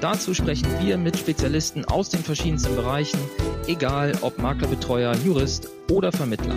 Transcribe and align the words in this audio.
Dazu 0.00 0.32
sprechen 0.32 0.66
wir 0.80 0.96
mit 0.96 1.18
Spezialisten 1.18 1.84
aus 1.84 2.08
den 2.08 2.20
verschiedensten 2.20 2.74
Bereichen, 2.74 3.20
egal 3.66 4.12
ob 4.22 4.38
Maklerbetreuer, 4.38 5.14
Jurist 5.26 5.68
oder 5.92 6.10
Vermittler. 6.10 6.54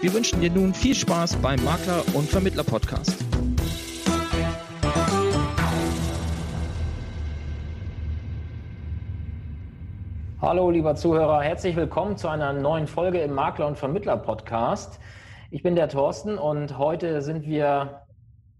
Wir 0.00 0.14
wünschen 0.14 0.40
dir 0.40 0.50
nun 0.50 0.72
viel 0.72 0.94
Spaß 0.94 1.34
beim 1.38 1.58
Makler- 1.64 2.04
und 2.14 2.28
Vermittler-Podcast. 2.28 3.16
Hallo, 10.40 10.70
lieber 10.70 10.94
Zuhörer, 10.94 11.42
herzlich 11.42 11.74
willkommen 11.74 12.16
zu 12.16 12.28
einer 12.28 12.52
neuen 12.52 12.86
Folge 12.86 13.18
im 13.18 13.34
Makler- 13.34 13.66
und 13.66 13.76
Vermittler-Podcast. 13.76 15.00
Ich 15.50 15.64
bin 15.64 15.74
der 15.74 15.88
Thorsten 15.88 16.38
und 16.38 16.78
heute 16.78 17.22
sind 17.22 17.44
wir 17.44 18.03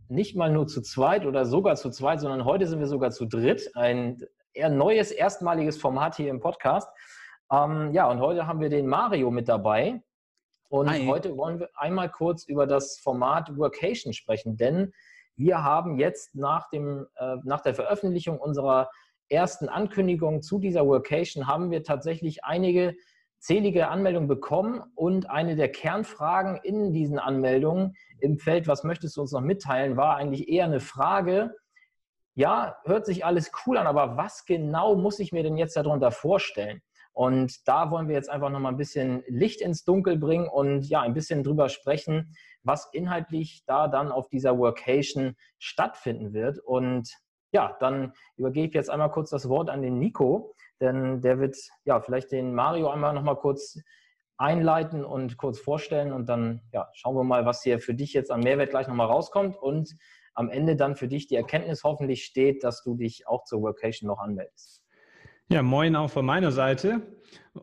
nicht 0.09 0.37
mal 0.37 0.51
nur 0.51 0.67
zu 0.67 0.83
zweit 0.83 1.27
oder 1.27 1.47
sogar 1.47 1.77
zu 1.77 1.91
zweit, 1.91 2.21
sondern 2.21 2.45
heute 2.45 2.67
sind 2.67 2.81
wir 2.81 2.87
sogar 2.87 3.11
zu 3.11 3.27
dritt. 3.27 3.71
Ein 3.75 4.23
eher 4.53 4.69
neues, 4.69 5.11
erstmaliges 5.11 5.77
Format 5.77 6.17
hier 6.17 6.31
im 6.31 6.41
Podcast. 6.41 6.89
Ähm, 7.51 7.93
ja, 7.93 8.09
und 8.09 8.21
heute 8.21 8.47
haben 8.47 8.61
wir 8.61 8.69
den 8.69 8.87
Mario 8.87 9.31
mit 9.31 9.48
dabei. 9.48 10.03
Und 10.69 10.91
Hi. 10.91 11.06
heute 11.06 11.37
wollen 11.37 11.61
wir 11.61 11.70
einmal 11.75 12.11
kurz 12.11 12.45
über 12.45 12.67
das 12.67 12.98
Format 12.98 13.56
Workation 13.56 14.12
sprechen, 14.12 14.56
denn 14.56 14.93
wir 15.37 15.62
haben 15.62 15.98
jetzt 15.98 16.34
nach, 16.34 16.69
dem, 16.71 17.06
äh, 17.17 17.37
nach 17.45 17.61
der 17.61 17.75
Veröffentlichung 17.75 18.39
unserer 18.39 18.89
ersten 19.28 19.69
Ankündigung 19.69 20.43
zu 20.43 20.59
dieser 20.59 20.87
Workation 20.87 21.47
haben 21.47 21.71
wir 21.71 21.83
tatsächlich 21.83 22.45
einige 22.45 22.95
zählige 23.45 23.89
Anmeldungen 23.89 24.27
bekommen 24.27 24.83
und 24.95 25.28
eine 25.28 25.55
der 25.55 25.70
Kernfragen 25.70 26.56
in 26.62 26.95
diesen 26.95 27.19
Anmeldungen 27.19 27.95
im 28.19 28.39
Feld, 28.39 28.67
was 28.67 28.84
möchtest 28.84 29.19
du 29.19 29.20
uns 29.20 29.33
noch 29.33 29.42
mitteilen, 29.42 29.98
war 29.98 30.17
eigentlich 30.17 30.48
eher 30.48 30.64
eine 30.64 30.81
Frage, 30.81 31.55
ja, 32.34 32.78
hört 32.87 33.05
sich 33.05 33.27
alles 33.27 33.53
cool 33.67 33.77
an, 33.77 33.87
aber 33.87 34.17
was 34.17 34.47
genau 34.47 34.97
muss 34.97 35.19
ich 35.19 35.31
mir 35.31 35.42
denn 35.42 35.59
jetzt 35.59 35.77
darunter 35.77 36.11
vorstellen? 36.11 36.81
Und 37.12 37.69
da 37.69 37.91
wollen 37.91 38.09
wir 38.09 38.15
jetzt 38.15 38.31
einfach 38.31 38.48
nochmal 38.48 38.72
ein 38.72 38.78
bisschen 38.78 39.22
Licht 39.28 39.61
ins 39.61 39.84
Dunkel 39.84 40.17
bringen 40.17 40.48
und 40.48 40.89
ja, 40.89 41.03
ein 41.03 41.12
bisschen 41.12 41.42
drüber 41.42 41.69
sprechen, 41.69 42.34
was 42.62 42.89
inhaltlich 42.95 43.62
da 43.67 43.89
dann 43.89 44.11
auf 44.11 44.31
dieser 44.31 44.59
Workation 44.59 45.37
stattfinden 45.59 46.33
wird. 46.33 46.61
Und 46.61 47.11
ja, 47.55 47.77
dann 47.78 48.12
übergebe 48.36 48.66
ich 48.66 48.74
jetzt 48.74 48.91
einmal 48.91 49.12
kurz 49.12 49.30
das 49.30 49.48
Wort 49.48 49.70
an 49.70 49.80
den 49.80 49.98
Nico, 49.98 50.55
denn 50.80 51.20
der 51.20 51.38
wird 51.38 51.56
ja 51.84 52.00
vielleicht 52.00 52.33
den 52.33 52.52
Mario 52.52 52.88
einmal 52.91 53.14
nochmal 53.14 53.36
kurz 53.36 53.78
einleiten 54.36 55.05
und 55.05 55.36
kurz 55.36 55.60
vorstellen 55.60 56.12
und 56.12 56.28
dann 56.28 56.60
ja, 56.72 56.88
schauen 56.92 57.14
wir 57.14 57.22
mal, 57.22 57.47
was 57.47 57.62
hier 57.62 57.78
für 57.78 57.94
dich 57.94 58.12
jetzt 58.12 58.32
an 58.32 58.41
Mehrwert 58.41 58.70
gleich 58.70 58.88
nochmal 58.88 59.06
rauskommt 59.06 59.56
und 59.56 59.94
am 60.34 60.50
Ende 60.50 60.75
dann 60.75 60.97
für 60.97 61.06
dich 61.06 61.28
die 61.28 61.36
Erkenntnis 61.36 61.84
hoffentlich 61.84 62.25
steht, 62.25 62.64
dass 62.64 62.82
du 62.82 62.97
dich 62.97 63.28
auch 63.28 63.44
zur 63.44 63.62
Workation 63.62 64.08
noch 64.08 64.19
anmeldest. 64.19 64.82
Ja, 65.48 65.62
moin 65.62 65.94
auch 65.94 66.10
von 66.10 66.27
meiner 66.27 66.50
Seite. 66.50 67.02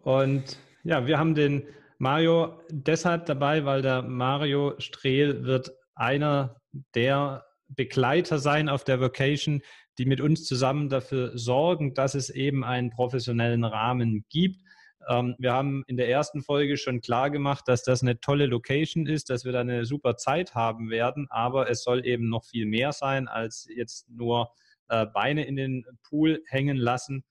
Und 0.03 0.57
ja, 0.83 1.05
wir 1.05 1.19
haben 1.19 1.35
den 1.35 1.67
Mario 1.97 2.61
deshalb 2.69 3.25
dabei, 3.25 3.65
weil 3.65 3.81
der 3.81 4.03
Mario 4.03 4.75
Strehl 4.79 5.43
wird 5.43 5.73
einer 5.95 6.61
der 6.95 7.45
Begleiter 7.75 8.39
sein 8.39 8.69
auf 8.69 8.83
der 8.83 8.99
Vocation, 8.99 9.61
die 9.97 10.05
mit 10.05 10.21
uns 10.21 10.45
zusammen 10.45 10.89
dafür 10.89 11.37
sorgen, 11.37 11.93
dass 11.93 12.15
es 12.15 12.29
eben 12.29 12.63
einen 12.63 12.89
professionellen 12.89 13.63
Rahmen 13.63 14.25
gibt. 14.29 14.61
Ähm, 15.07 15.35
wir 15.39 15.53
haben 15.53 15.83
in 15.87 15.97
der 15.97 16.09
ersten 16.09 16.41
Folge 16.41 16.77
schon 16.77 17.01
klar 17.01 17.29
gemacht, 17.29 17.67
dass 17.67 17.83
das 17.83 18.01
eine 18.01 18.19
tolle 18.19 18.45
Location 18.45 19.07
ist, 19.07 19.29
dass 19.29 19.45
wir 19.45 19.51
da 19.51 19.61
eine 19.61 19.85
super 19.85 20.17
Zeit 20.17 20.55
haben 20.55 20.89
werden, 20.89 21.27
aber 21.29 21.69
es 21.69 21.83
soll 21.83 22.05
eben 22.05 22.29
noch 22.29 22.45
viel 22.45 22.65
mehr 22.65 22.91
sein, 22.91 23.27
als 23.27 23.67
jetzt 23.69 24.09
nur 24.09 24.51
äh, 24.89 25.05
Beine 25.05 25.45
in 25.45 25.55
den 25.55 25.85
Pool 26.03 26.43
hängen 26.47 26.77
lassen. 26.77 27.23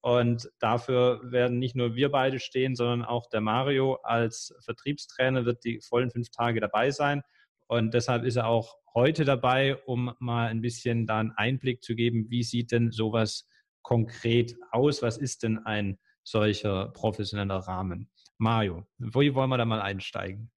Und 0.00 0.50
dafür 0.58 1.20
werden 1.24 1.58
nicht 1.58 1.76
nur 1.76 1.94
wir 1.94 2.10
beide 2.10 2.40
stehen, 2.40 2.74
sondern 2.74 3.04
auch 3.04 3.28
der 3.28 3.40
Mario 3.40 3.94
als 4.02 4.54
Vertriebstrainer 4.64 5.44
wird 5.44 5.64
die 5.64 5.80
vollen 5.80 6.10
fünf 6.10 6.30
Tage 6.30 6.60
dabei 6.60 6.90
sein. 6.90 7.22
Und 7.68 7.94
deshalb 7.94 8.24
ist 8.24 8.36
er 8.36 8.46
auch 8.46 8.76
heute 8.94 9.24
dabei, 9.24 9.76
um 9.84 10.14
mal 10.18 10.48
ein 10.48 10.60
bisschen 10.60 11.06
da 11.06 11.18
einen 11.18 11.32
Einblick 11.32 11.82
zu 11.82 11.94
geben, 11.94 12.26
wie 12.30 12.42
sieht 12.42 12.72
denn 12.72 12.90
sowas 12.90 13.48
konkret 13.82 14.56
aus? 14.70 15.02
Was 15.02 15.18
ist 15.18 15.42
denn 15.42 15.58
ein 15.58 15.98
solcher 16.26 16.88
professioneller 16.88 17.58
Rahmen. 17.58 18.10
Mario, 18.38 18.84
wo 18.98 19.20
wollen 19.20 19.50
wir 19.50 19.56
da 19.56 19.64
mal 19.64 19.80
einsteigen? 19.80 20.50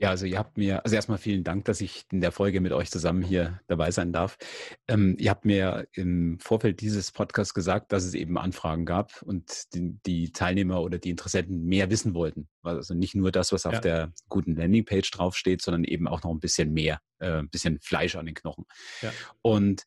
Ja, 0.00 0.08
also 0.08 0.24
ihr 0.24 0.38
habt 0.38 0.56
mir, 0.56 0.82
also 0.82 0.96
erstmal 0.96 1.18
vielen 1.18 1.44
Dank, 1.44 1.66
dass 1.66 1.82
ich 1.82 2.04
in 2.10 2.22
der 2.22 2.32
Folge 2.32 2.62
mit 2.62 2.72
euch 2.72 2.90
zusammen 2.90 3.22
hier 3.22 3.60
dabei 3.66 3.90
sein 3.90 4.14
darf. 4.14 4.38
Ähm, 4.88 5.14
ihr 5.18 5.28
habt 5.28 5.44
mir 5.44 5.86
im 5.92 6.38
Vorfeld 6.40 6.80
dieses 6.80 7.12
Podcasts 7.12 7.52
gesagt, 7.52 7.92
dass 7.92 8.04
es 8.04 8.14
eben 8.14 8.38
Anfragen 8.38 8.86
gab 8.86 9.20
und 9.20 9.74
die, 9.74 9.98
die 10.06 10.32
Teilnehmer 10.32 10.80
oder 10.80 10.96
die 10.96 11.10
Interessenten 11.10 11.66
mehr 11.66 11.90
wissen 11.90 12.14
wollten. 12.14 12.48
Also 12.62 12.94
nicht 12.94 13.14
nur 13.14 13.30
das, 13.30 13.52
was 13.52 13.66
auf 13.66 13.74
ja. 13.74 13.80
der 13.80 14.12
guten 14.30 14.56
Landingpage 14.56 15.10
draufsteht, 15.10 15.60
sondern 15.60 15.84
eben 15.84 16.08
auch 16.08 16.22
noch 16.22 16.30
ein 16.30 16.40
bisschen 16.40 16.72
mehr, 16.72 17.02
äh, 17.18 17.32
ein 17.32 17.50
bisschen 17.50 17.78
Fleisch 17.82 18.16
an 18.16 18.24
den 18.24 18.34
Knochen. 18.34 18.64
Ja. 19.02 19.12
Und 19.42 19.84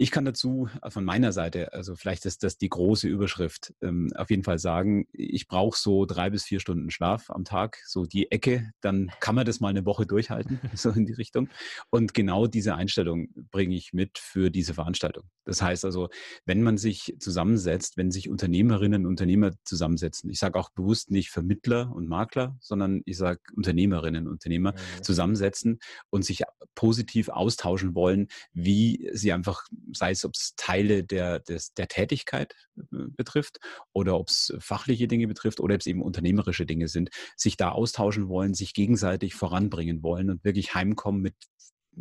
ich 0.00 0.10
kann 0.10 0.24
dazu 0.24 0.70
äh, 0.80 0.90
von 0.90 1.04
meiner 1.04 1.30
Seite, 1.30 1.74
also 1.74 1.94
vielleicht 1.94 2.24
ist 2.24 2.42
das 2.42 2.56
die 2.56 2.70
große 2.70 3.06
Überschrift, 3.06 3.74
ähm, 3.82 4.10
auf 4.14 4.30
jeden 4.30 4.44
Fall 4.44 4.58
sagen, 4.58 5.06
ich 5.12 5.46
brauche 5.46 5.78
so 5.78 6.06
drei 6.06 6.30
bis 6.30 6.44
vier 6.44 6.58
Stunden 6.58 6.90
Schlaf 6.90 7.28
am 7.28 7.44
Tag, 7.44 7.82
so 7.84 8.06
die 8.06 8.30
Ecke, 8.30 8.72
dann 8.80 9.12
kann 9.20 9.34
man 9.34 9.44
das 9.44 9.60
mal 9.60 9.68
eine 9.68 9.84
Woche 9.84 10.06
durchhalten, 10.06 10.58
so 10.74 10.88
in 10.88 11.04
die 11.04 11.12
Richtung. 11.12 11.50
Und 11.90 12.14
genau 12.14 12.46
diese 12.46 12.76
Einstellung 12.76 13.28
bringe 13.50 13.76
ich 13.76 13.92
mit 13.92 14.16
für 14.16 14.50
diese 14.50 14.72
Veranstaltung. 14.72 15.24
Das 15.44 15.60
heißt 15.60 15.84
also, 15.84 16.08
wenn 16.46 16.62
man 16.62 16.78
sich 16.78 17.14
zusammensetzt, 17.18 17.98
wenn 17.98 18.10
sich 18.10 18.30
Unternehmerinnen 18.30 19.04
und 19.04 19.10
Unternehmer 19.10 19.50
zusammensetzen, 19.64 20.30
ich 20.30 20.38
sage 20.38 20.58
auch 20.58 20.70
bewusst 20.70 21.10
nicht 21.10 21.28
Vermittler 21.28 21.92
und 21.92 22.08
Makler, 22.08 22.56
sondern 22.60 23.02
ich 23.04 23.18
sage 23.18 23.40
Unternehmerinnen 23.54 24.26
und 24.26 24.32
Unternehmer 24.32 24.72
mhm. 24.72 25.02
zusammensetzen 25.02 25.78
und 26.08 26.24
sich 26.24 26.44
positiv 26.74 27.28
austauschen 27.28 27.94
wollen, 27.94 28.28
wie 28.54 29.10
sie 29.12 29.32
einfach 29.32 29.64
sei 29.94 30.12
es, 30.12 30.24
ob 30.24 30.32
es 30.34 30.54
Teile 30.56 31.04
der, 31.04 31.40
des, 31.40 31.74
der 31.74 31.88
Tätigkeit 31.88 32.54
äh, 32.76 32.82
betrifft 33.16 33.58
oder 33.92 34.18
ob 34.18 34.28
es 34.28 34.54
fachliche 34.60 35.08
Dinge 35.08 35.26
betrifft 35.26 35.60
oder 35.60 35.74
ob 35.74 35.80
es 35.80 35.86
eben 35.86 36.02
unternehmerische 36.02 36.66
Dinge 36.66 36.88
sind, 36.88 37.10
sich 37.36 37.56
da 37.56 37.70
austauschen 37.70 38.28
wollen, 38.28 38.54
sich 38.54 38.74
gegenseitig 38.74 39.34
voranbringen 39.34 40.02
wollen 40.02 40.30
und 40.30 40.44
wirklich 40.44 40.74
heimkommen 40.74 41.22
mit 41.22 41.34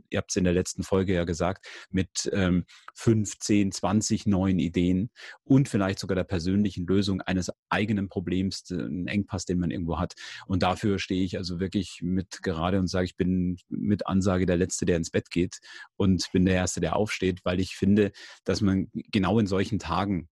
ihr 0.09 0.17
habt 0.17 0.31
es 0.31 0.35
in 0.35 0.43
der 0.43 0.53
letzten 0.53 0.83
Folge 0.83 1.13
ja 1.13 1.23
gesagt, 1.23 1.67
mit 1.89 2.29
ähm, 2.33 2.65
5, 2.95 3.39
10, 3.39 3.71
20 3.71 4.25
neuen 4.25 4.59
Ideen 4.59 5.09
und 5.43 5.69
vielleicht 5.69 5.99
sogar 5.99 6.15
der 6.15 6.23
persönlichen 6.23 6.85
Lösung 6.85 7.21
eines 7.21 7.51
eigenen 7.69 8.09
Problems, 8.09 8.65
einen 8.71 9.07
Engpass, 9.07 9.45
den 9.45 9.59
man 9.59 9.71
irgendwo 9.71 9.99
hat. 9.99 10.13
Und 10.47 10.63
dafür 10.63 10.99
stehe 10.99 11.23
ich 11.23 11.37
also 11.37 11.59
wirklich 11.59 11.99
mit 12.01 12.41
gerade 12.43 12.79
und 12.79 12.87
sage, 12.87 13.05
ich 13.05 13.17
bin 13.17 13.57
mit 13.69 14.07
Ansage 14.07 14.45
der 14.45 14.57
Letzte, 14.57 14.85
der 14.85 14.97
ins 14.97 15.11
Bett 15.11 15.29
geht 15.31 15.59
und 15.95 16.29
bin 16.31 16.45
der 16.45 16.55
Erste, 16.55 16.81
der 16.81 16.95
aufsteht, 16.95 17.41
weil 17.43 17.59
ich 17.59 17.75
finde, 17.75 18.11
dass 18.43 18.61
man 18.61 18.89
genau 19.11 19.39
in 19.39 19.47
solchen 19.47 19.79
Tagen 19.79 20.29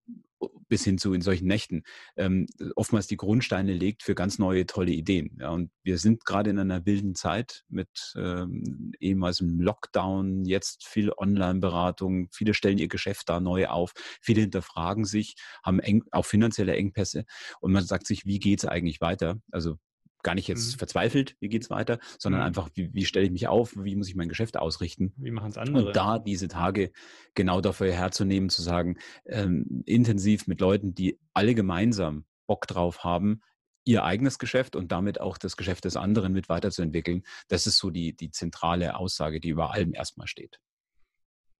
bis 0.68 0.84
hin 0.84 0.98
zu 0.98 1.14
in 1.14 1.22
solchen 1.22 1.48
Nächten 1.48 1.84
ähm, 2.18 2.48
oftmals 2.76 3.08
die 3.08 3.18
Grundsteine 3.18 3.74
legt 3.74 4.04
für 4.04 4.16
ganz 4.16 4.40
neue, 4.40 4.66
tolle 4.66 4.92
Ideen. 4.92 5.38
Ja, 5.40 5.50
und 5.50 5.72
wir 5.84 5.98
sind 5.98 6.26
gerade 6.26 6.50
in 6.50 6.60
einer 6.60 6.86
wilden 6.86 7.16
Zeit 7.16 7.64
mit 7.70 8.14
ähm, 8.16 8.94
ehemals 9.00 9.42
im 9.42 9.60
Lockdown, 9.60 10.46
jetzt 10.46 10.86
viel 10.86 11.12
Online-Beratung, 11.16 12.30
viele 12.32 12.54
stellen 12.54 12.78
ihr 12.78 12.88
Geschäft 12.88 13.30
da 13.30 13.40
neu 13.40 13.68
auf, 13.68 13.94
viele 14.22 14.42
hinterfragen 14.42 15.06
sich, 15.06 15.36
haben 15.64 15.80
eng, 15.80 16.04
auch 16.12 16.26
finanzielle 16.26 16.76
Engpässe 16.76 17.26
und 17.60 17.72
man 17.72 17.86
sagt 17.86 18.08
sich, 18.08 18.26
wie 18.26 18.40
geht 18.40 18.60
es 18.60 18.66
eigentlich 18.66 19.02
weiter? 19.02 19.40
Also 19.52 19.78
gar 20.24 20.36
nicht 20.36 20.48
jetzt 20.48 20.74
mhm. 20.74 20.78
verzweifelt, 20.78 21.36
wie 21.40 21.50
geht's 21.50 21.70
weiter, 21.70 22.00
sondern 22.18 22.42
mhm. 22.42 22.48
einfach, 22.48 22.70
wie, 22.74 22.94
wie 22.94 23.06
stelle 23.06 23.26
ich 23.26 23.32
mich 23.32 23.48
auf, 23.48 23.76
wie 23.78 23.96
muss 23.96 24.10
ich 24.10 24.16
mein 24.16 24.30
Geschäft 24.30 24.58
ausrichten. 24.58 25.14
Wie 25.18 25.32
machen 25.32 25.50
es 25.50 25.58
andere? 25.58 25.88
Und 25.88 25.96
da 25.96 26.20
diese 26.20 26.48
Tage 26.48 26.92
genau 27.36 27.62
dafür 27.62 27.92
herzunehmen, 27.92 28.50
zu 28.50 28.62
sagen, 28.62 28.98
ähm, 29.26 29.84
intensiv 29.86 30.48
mit 30.48 30.62
Leuten, 30.62 30.96
die 30.96 31.20
alle 31.34 31.56
gemeinsam 31.56 32.26
Bock 32.48 32.68
drauf 32.68 33.04
haben, 33.04 33.42
ihr 33.86 34.04
eigenes 34.04 34.40
Geschäft 34.40 34.76
und 34.76 34.92
damit 34.92 35.20
auch 35.20 35.38
das 35.38 35.58
Geschäft 35.58 35.86
des 35.86 35.98
anderen 35.98 36.34
mit 36.34 36.50
weiterzuentwickeln. 36.50 37.24
Das 37.50 37.68
ist 37.68 37.78
so 37.78 37.90
die, 37.90 38.16
die 38.16 38.32
zentrale 38.32 38.96
Aussage, 38.96 39.40
die 39.40 39.50
über 39.50 39.74
allem 39.74 39.94
erstmal 39.94 40.28
steht. 40.28 40.60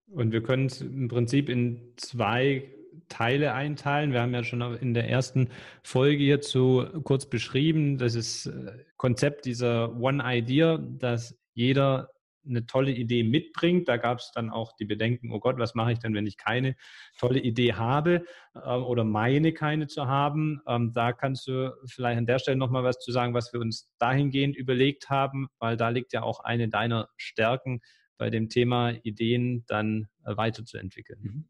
Und 0.08 0.32
wir 0.32 0.44
können 0.44 0.68
es 0.68 0.82
im 0.82 1.08
Prinzip 1.08 1.50
in 1.50 1.94
zwei 1.98 2.72
Teile 3.10 3.54
einteilen. 3.54 4.12
Wir 4.12 4.22
haben 4.22 4.34
ja 4.34 4.44
schon 4.44 4.62
in 4.78 4.94
der 4.94 5.10
ersten 5.10 5.50
Folge 5.84 6.24
hierzu 6.24 6.86
kurz 7.04 7.26
beschrieben, 7.26 7.98
das 7.98 8.16
ist 8.16 8.48
äh, 8.48 8.86
Konzept 8.98 9.46
dieser 9.46 9.96
One 10.00 10.24
Idea, 10.26 10.78
dass 10.78 11.38
jeder 11.54 12.14
eine 12.46 12.66
tolle 12.66 12.92
Idee 12.92 13.24
mitbringt. 13.24 13.88
Da 13.88 13.98
gab 13.98 14.20
es 14.20 14.32
dann 14.34 14.50
auch 14.50 14.74
die 14.74 14.86
Bedenken, 14.86 15.32
oh 15.32 15.40
Gott, 15.40 15.58
was 15.58 15.76
mache 15.76 15.94
ich 15.94 16.00
denn, 16.00 16.14
wenn 16.14 16.28
ich 16.28 16.38
keine 16.38 16.76
tolle 17.18 17.40
Idee 17.40 17.74
habe 17.74 18.26
äh, 18.54 18.60
oder 18.60 19.04
meine 19.04 19.54
keine 19.54 19.88
zu 19.88 20.08
haben. 20.08 20.62
Ähm, 20.68 20.92
da 20.94 21.14
kannst 21.14 21.48
du 21.48 21.74
vielleicht 21.86 22.18
an 22.18 22.26
der 22.26 22.40
Stelle 22.40 22.58
nochmal 22.58 22.84
was 22.84 23.00
zu 23.00 23.12
sagen, 23.12 23.34
was 23.34 23.54
wir 23.54 23.60
uns 23.60 23.92
dahingehend 24.00 24.56
überlegt 24.56 25.10
haben, 25.10 25.48
weil 25.60 25.78
da 25.78 25.90
liegt 25.90 26.14
ja 26.14 26.24
auch 26.24 26.42
eine 26.42 26.70
deiner 26.70 27.10
Stärken 27.18 27.82
bei 28.18 28.30
dem 28.30 28.50
Thema 28.50 28.92
Ideen 29.04 29.66
dann 29.68 30.08
äh, 30.26 30.36
weiterzuentwickeln. 30.38 31.20
Mhm. 31.22 31.46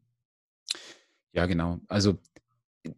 Ja, 1.34 1.46
genau. 1.46 1.80
Also 1.88 2.18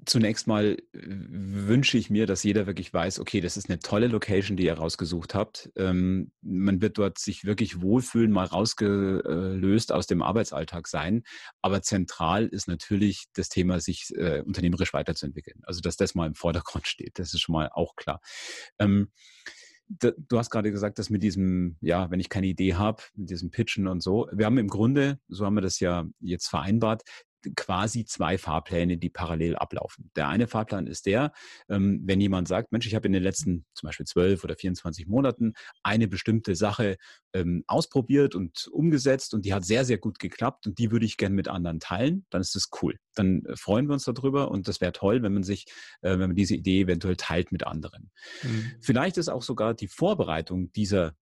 zunächst 0.05 0.47
mal 0.47 0.77
wünsche 0.93 1.97
ich 1.97 2.11
mir, 2.11 2.27
dass 2.27 2.43
jeder 2.43 2.67
wirklich 2.67 2.93
weiß, 2.93 3.21
okay, 3.21 3.41
das 3.41 3.57
ist 3.57 3.71
eine 3.71 3.79
tolle 3.79 4.09
Location, 4.09 4.57
die 4.57 4.65
ihr 4.65 4.75
rausgesucht 4.75 5.35
habt. 5.35 5.71
Ähm, 5.77 6.33
man 6.43 6.83
wird 6.83 6.99
dort 6.99 7.19
sich 7.19 7.45
wirklich 7.45 7.81
wohlfühlen, 7.81 8.33
mal 8.33 8.47
rausgelöst 8.47 9.93
aus 9.93 10.07
dem 10.07 10.23
Arbeitsalltag 10.23 10.89
sein. 10.89 11.23
Aber 11.63 11.83
zentral 11.83 12.47
ist 12.47 12.69
natürlich 12.69 13.27
das 13.35 13.49
Thema, 13.49 13.81
sich 13.81 14.11
äh, 14.17 14.43
unternehmerisch 14.45 14.93
weiterzuentwickeln. 14.93 15.61
Also, 15.63 15.81
dass 15.81 15.97
das 15.97 16.15
mal 16.15 16.27
im 16.27 16.35
Vordergrund 16.35 16.87
steht, 16.87 17.19
das 17.19 17.33
ist 17.33 17.41
schon 17.41 17.55
mal 17.55 17.71
auch 17.73 17.95
klar. 17.97 18.21
Ähm, 18.79 19.13
du 19.89 20.39
hast 20.39 20.51
gerade 20.51 20.73
gesagt, 20.73 20.99
dass 20.99 21.11
mit 21.11 21.23
diesem, 21.23 21.77
ja, 21.81 22.11
wenn 22.11 22.21
ich 22.21 22.29
keine 22.29 22.47
Idee 22.49 22.75
habe, 22.75 23.03
mit 23.15 23.31
diesem 23.31 23.51
Pitchen 23.51 23.87
und 23.87 24.03
so, 24.03 24.29
wir 24.33 24.47
haben 24.47 24.59
im 24.59 24.69
Grunde, 24.69 25.21
so 25.29 25.47
haben 25.47 25.55
wir 25.55 25.61
das 25.61 25.81
ja 25.81 26.07
jetzt 26.21 26.49
vereinbart, 26.49 27.03
quasi 27.55 28.05
zwei 28.05 28.39
Fahrpläne, 28.39 28.99
die 28.99 29.11
parallel 29.11 29.57
ablaufen. 29.57 30.11
Der 30.17 30.29
eine 30.29 30.47
Fahrplan 30.47 30.87
ist 30.87 31.07
der, 31.07 31.33
ähm, 31.69 32.01
wenn 32.05 32.21
jemand 32.21 32.49
sagt, 32.49 32.73
Mensch, 32.73 32.87
ich 32.87 32.95
habe 32.95 33.07
in 33.07 33.13
den 33.13 33.23
letzten 33.23 33.65
zum 33.75 33.87
Beispiel 33.87 34.07
zwölf 34.07 34.45
oder 34.45 34.57
24 34.57 35.07
Monaten 35.07 35.55
eine 35.83 36.09
bestimmte 36.09 36.55
Sache 36.55 36.97
ähm, 37.33 37.65
ausprobiert 37.67 38.35
und 38.35 38.69
umgesetzt 38.73 39.35
und 39.35 39.45
die 39.45 39.55
hat 39.55 39.65
sehr, 39.65 39.85
sehr 39.85 39.99
gut 39.99 40.19
geklappt 40.19 40.67
und 40.67 40.79
die 40.79 40.91
würde 40.91 41.07
ich 41.07 41.17
gerne 41.17 41.35
mit 41.35 41.49
anderen 41.49 41.81
teilen, 41.81 42.27
dann 42.31 42.41
ist 42.41 42.55
das 42.55 42.71
cool. 42.83 42.99
Dann 43.15 43.45
äh, 43.45 43.57
freuen 43.57 43.87
wir 43.87 43.95
uns 43.95 44.05
darüber 44.05 44.51
und 44.51 44.69
das 44.69 44.81
wäre 44.81 44.93
toll, 44.93 45.23
wenn 45.23 45.35
man 45.35 45.43
sich, 45.43 45.67
äh, 46.03 46.11
wenn 46.13 46.29
man 46.29 46.37
diese 46.37 46.55
Idee 46.55 46.83
eventuell 46.83 47.17
teilt 47.17 47.53
mit 47.53 47.67
anderen. 47.67 48.11
Mhm. 48.43 48.73
Vielleicht 48.81 49.19
ist 49.19 49.29
auch 49.29 49.43
sogar 49.43 49.75
die 49.75 49.89
Vorbereitung 49.89 50.73
dieser 50.73 51.15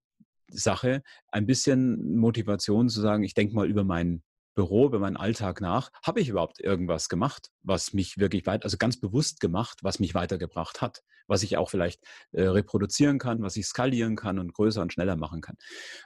Sache 0.49 1.03
ein 1.29 1.47
bisschen 1.47 2.17
Motivation 2.17 2.89
zu 2.89 3.01
sagen, 3.01 3.25
ich 3.25 3.35
denke 3.35 3.55
mal 3.55 3.69
über 3.69 3.85
meinen 3.85 4.23
Büro, 4.55 4.87
über 4.87 4.99
meinen 4.99 5.17
Alltag 5.17 5.61
nach, 5.61 5.91
habe 6.03 6.21
ich 6.21 6.29
überhaupt 6.29 6.61
irgendwas 6.61 7.09
gemacht, 7.09 7.51
was 7.63 7.93
mich 7.93 8.19
wirklich 8.19 8.47
weit, 8.47 8.65
also 8.65 8.77
ganz 8.77 8.99
bewusst 8.99 9.41
gemacht, 9.41 9.81
was 9.83 9.99
mich 9.99 10.15
weitergebracht 10.15 10.81
hat, 10.81 11.03
was 11.27 11.43
ich 11.43 11.57
auch 11.57 11.71
vielleicht 11.71 12.03
äh, 12.33 12.43
reproduzieren 12.43 13.19
kann, 13.19 13.43
was 13.43 13.57
ich 13.57 13.67
skalieren 13.67 14.17
kann 14.17 14.39
und 14.39 14.53
größer 14.53 14.83
und 14.83 14.93
schneller 14.93 15.17
machen 15.17 15.41
kann. 15.41 15.57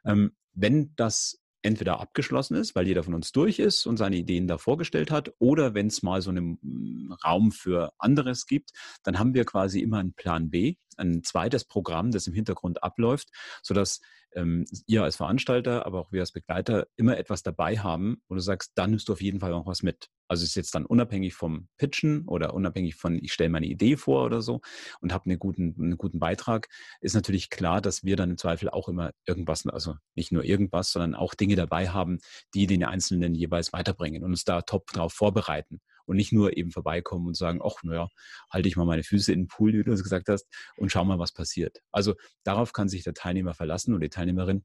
Ähm, 0.05 0.37
wenn 0.53 0.93
das 0.97 1.41
entweder 1.62 2.00
abgeschlossen 2.00 2.56
ist, 2.56 2.75
weil 2.75 2.87
jeder 2.87 3.02
von 3.02 3.14
uns 3.14 3.32
durch 3.32 3.58
ist 3.58 3.87
und 3.87 3.96
seine 3.96 4.16
Ideen 4.16 4.46
da 4.46 4.58
vorgestellt 4.58 5.10
hat, 5.10 5.32
oder 5.38 5.75
wenn 5.75 5.88
es 5.88 6.02
mal 6.02 6.22
so 6.22 6.31
einen 6.31 6.58
mm, 6.62 7.12
Raum 7.25 7.52
für 7.52 7.93
anderes 7.99 8.46
gibt, 8.46 8.70
dann 9.02 9.19
haben 9.19 9.34
wir 9.34 9.44
quasi 9.44 9.81
immer 9.81 9.99
einen 9.99 10.14
Plan 10.14 10.50
B, 10.50 10.76
ein 10.96 11.22
zweites 11.22 11.64
Programm, 11.64 12.10
das 12.10 12.26
im 12.26 12.34
Hintergrund 12.34 12.82
abläuft, 12.82 13.28
sodass 13.62 14.00
ähm, 14.34 14.64
ihr 14.87 15.02
als 15.02 15.16
Veranstalter, 15.16 15.87
aber 15.87 16.00
auch 16.00 16.12
wir 16.12 16.20
als 16.20 16.32
Begleiter 16.32 16.87
immer 16.96 17.16
etwas 17.16 17.43
dabei 17.43 17.78
haben, 17.78 18.22
wo 18.28 18.34
du 18.34 18.40
sagst, 18.40 18.72
dann 18.75 18.90
nimmst 18.90 19.08
du 19.08 19.12
auf 19.12 19.22
jeden 19.22 19.40
Fall 19.40 19.50
noch 19.50 19.66
was 19.66 19.82
mit. 19.82 20.08
Also 20.28 20.44
ist 20.44 20.54
jetzt 20.54 20.75
dann 20.75 20.86
unabhängig 20.86 21.34
vom 21.34 21.69
Pitchen 21.78 22.26
oder 22.26 22.54
unabhängig 22.54 22.94
von, 22.94 23.19
ich 23.22 23.32
stelle 23.32 23.50
meine 23.50 23.66
Idee 23.66 23.96
vor 23.96 24.25
oder 24.25 24.42
so 24.42 24.60
und 25.00 25.12
habe 25.12 25.26
einen 25.26 25.38
guten, 25.38 25.75
einen 25.78 25.96
guten 25.96 26.19
Beitrag, 26.19 26.69
ist 27.00 27.14
natürlich 27.14 27.50
klar, 27.50 27.80
dass 27.80 28.04
wir 28.04 28.16
dann 28.16 28.30
im 28.30 28.38
Zweifel 28.38 28.69
auch 28.69 28.88
immer 28.88 29.12
irgendwas, 29.26 29.66
also 29.66 29.96
nicht 30.14 30.32
nur 30.32 30.44
irgendwas, 30.44 30.92
sondern 30.92 31.14
auch 31.14 31.34
Dinge 31.34 31.56
dabei 31.56 31.88
haben, 31.88 32.19
die 32.54 32.66
den 32.66 32.84
Einzelnen 32.84 33.34
jeweils 33.34 33.72
weiterbringen 33.72 34.22
und 34.22 34.30
uns 34.30 34.44
da 34.44 34.62
top 34.62 34.86
drauf 34.88 35.12
vorbereiten 35.12 35.80
und 36.08 36.16
nicht 36.16 36.32
nur 36.32 36.56
eben 36.56 36.70
vorbeikommen 36.70 37.26
und 37.26 37.36
sagen, 37.36 37.60
ach, 37.62 37.82
naja, 37.82 38.08
halte 38.50 38.69
ich 38.69 38.76
mal 38.76 38.86
meine 38.86 39.04
Füße 39.04 39.32
in 39.32 39.42
den 39.42 39.48
Pool, 39.48 39.72
wie 39.75 39.84
du 39.84 39.92
es 39.92 40.02
gesagt 40.02 40.28
hast, 40.28 40.46
und 40.76 40.90
schau 40.90 41.04
mal, 41.04 41.19
was 41.19 41.32
passiert. 41.32 41.80
Also 41.92 42.14
darauf 42.44 42.72
kann 42.72 42.88
sich 42.88 43.04
der 43.04 43.14
Teilnehmer 43.14 43.54
verlassen 43.54 43.92
oder 43.92 44.00
die 44.00 44.10
Teilnehmerin, 44.10 44.64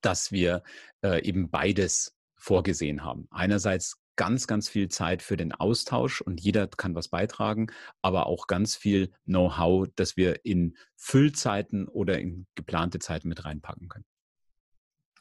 dass 0.00 0.32
wir 0.32 0.62
äh, 1.02 1.22
eben 1.26 1.50
beides 1.50 2.16
vorgesehen 2.36 3.04
haben. 3.04 3.28
Einerseits 3.30 3.98
ganz, 4.16 4.46
ganz 4.46 4.68
viel 4.68 4.88
Zeit 4.88 5.22
für 5.22 5.36
den 5.36 5.52
Austausch 5.52 6.20
und 6.20 6.40
jeder 6.40 6.66
kann 6.66 6.94
was 6.94 7.08
beitragen, 7.08 7.68
aber 8.02 8.26
auch 8.26 8.46
ganz 8.46 8.76
viel 8.76 9.12
Know-how, 9.24 9.88
das 9.96 10.16
wir 10.16 10.44
in 10.44 10.76
Füllzeiten 10.96 11.88
oder 11.88 12.18
in 12.18 12.46
geplante 12.54 12.98
Zeiten 12.98 13.28
mit 13.28 13.44
reinpacken 13.44 13.88
können. 13.88 14.06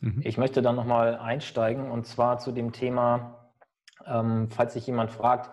Mhm. 0.01 0.21
Ich 0.24 0.38
möchte 0.38 0.62
dann 0.62 0.75
nochmal 0.75 1.15
einsteigen 1.18 1.92
und 1.92 2.06
zwar 2.06 2.39
zu 2.39 2.51
dem 2.51 2.71
Thema 2.71 3.45
ähm, 4.06 4.50
falls 4.50 4.74
sich 4.74 4.88
jemand 4.88 5.12
fragt, 5.12 5.51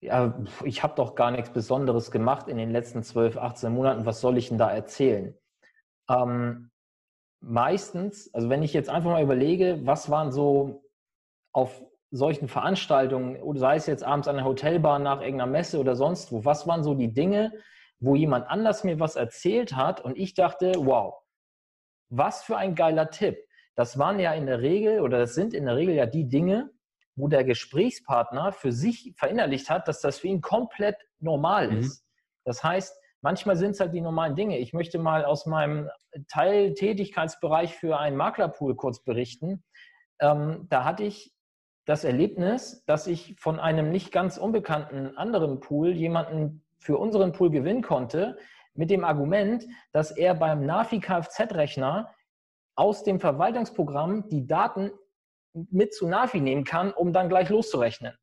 ja, 0.00 0.38
ich 0.64 0.82
habe 0.82 0.94
doch 0.96 1.14
gar 1.14 1.30
nichts 1.30 1.50
Besonderes 1.50 2.10
gemacht 2.10 2.48
in 2.48 2.58
den 2.58 2.70
letzten 2.70 3.02
12, 3.02 3.38
18 3.38 3.72
Monaten, 3.72 4.06
was 4.06 4.20
soll 4.20 4.36
ich 4.36 4.48
denn 4.48 4.58
da 4.58 4.70
erzählen? 4.70 5.34
Ähm, 6.08 6.70
meistens, 7.40 8.32
also 8.34 8.50
wenn 8.50 8.62
ich 8.62 8.74
jetzt 8.74 8.90
einfach 8.90 9.10
mal 9.10 9.22
überlege, 9.22 9.80
was 9.84 10.10
waren 10.10 10.30
so 10.30 10.84
auf 11.52 11.82
solchen 12.14 12.46
Veranstaltungen, 12.46 13.38
sei 13.58 13.74
es 13.74 13.86
jetzt 13.86 14.04
abends 14.04 14.28
an 14.28 14.36
der 14.36 14.44
Hotelbar 14.44 15.00
nach 15.00 15.20
irgendeiner 15.20 15.50
Messe 15.50 15.80
oder 15.80 15.96
sonst 15.96 16.30
wo, 16.30 16.44
was 16.44 16.66
waren 16.66 16.84
so 16.84 16.94
die 16.94 17.12
Dinge, 17.12 17.52
wo 17.98 18.14
jemand 18.14 18.48
anders 18.48 18.84
mir 18.84 19.00
was 19.00 19.16
erzählt 19.16 19.74
hat 19.74 20.00
und 20.00 20.16
ich 20.16 20.34
dachte, 20.34 20.74
wow, 20.78 21.14
was 22.10 22.44
für 22.44 22.56
ein 22.56 22.76
geiler 22.76 23.10
Tipp. 23.10 23.36
Das 23.74 23.98
waren 23.98 24.20
ja 24.20 24.32
in 24.32 24.46
der 24.46 24.60
Regel 24.60 25.00
oder 25.00 25.18
das 25.18 25.34
sind 25.34 25.54
in 25.54 25.66
der 25.66 25.74
Regel 25.74 25.96
ja 25.96 26.06
die 26.06 26.28
Dinge, 26.28 26.70
wo 27.16 27.26
der 27.26 27.42
Gesprächspartner 27.42 28.52
für 28.52 28.70
sich 28.70 29.12
verinnerlicht 29.16 29.68
hat, 29.68 29.88
dass 29.88 30.00
das 30.00 30.20
für 30.20 30.28
ihn 30.28 30.40
komplett 30.40 30.96
normal 31.18 31.70
mhm. 31.70 31.78
ist. 31.78 32.04
Das 32.44 32.62
heißt, 32.62 32.96
manchmal 33.22 33.56
sind 33.56 33.72
es 33.72 33.80
halt 33.80 33.92
die 33.92 34.00
normalen 34.00 34.36
Dinge. 34.36 34.58
Ich 34.58 34.72
möchte 34.72 35.00
mal 35.00 35.24
aus 35.24 35.46
meinem 35.46 35.90
Teiltätigkeitsbereich 36.28 37.74
für 37.74 37.98
einen 37.98 38.16
Maklerpool 38.16 38.76
kurz 38.76 39.02
berichten. 39.02 39.64
Ähm, 40.20 40.66
da 40.70 40.84
hatte 40.84 41.02
ich 41.02 41.33
das 41.84 42.04
Erlebnis, 42.04 42.84
dass 42.86 43.06
ich 43.06 43.36
von 43.38 43.60
einem 43.60 43.90
nicht 43.90 44.12
ganz 44.12 44.38
unbekannten 44.38 45.16
anderen 45.16 45.60
Pool 45.60 45.90
jemanden 45.90 46.64
für 46.78 46.98
unseren 46.98 47.32
Pool 47.32 47.50
gewinnen 47.50 47.82
konnte, 47.82 48.38
mit 48.74 48.90
dem 48.90 49.04
Argument, 49.04 49.66
dass 49.92 50.10
er 50.10 50.34
beim 50.34 50.66
Navi 50.66 51.00
Kfz-Rechner 51.00 52.12
aus 52.74 53.04
dem 53.04 53.20
Verwaltungsprogramm 53.20 54.28
die 54.28 54.46
Daten 54.46 54.90
mit 55.52 55.94
zu 55.94 56.08
Navi 56.08 56.40
nehmen 56.40 56.64
kann, 56.64 56.92
um 56.92 57.12
dann 57.12 57.28
gleich 57.28 57.48
loszurechnen. 57.48 58.16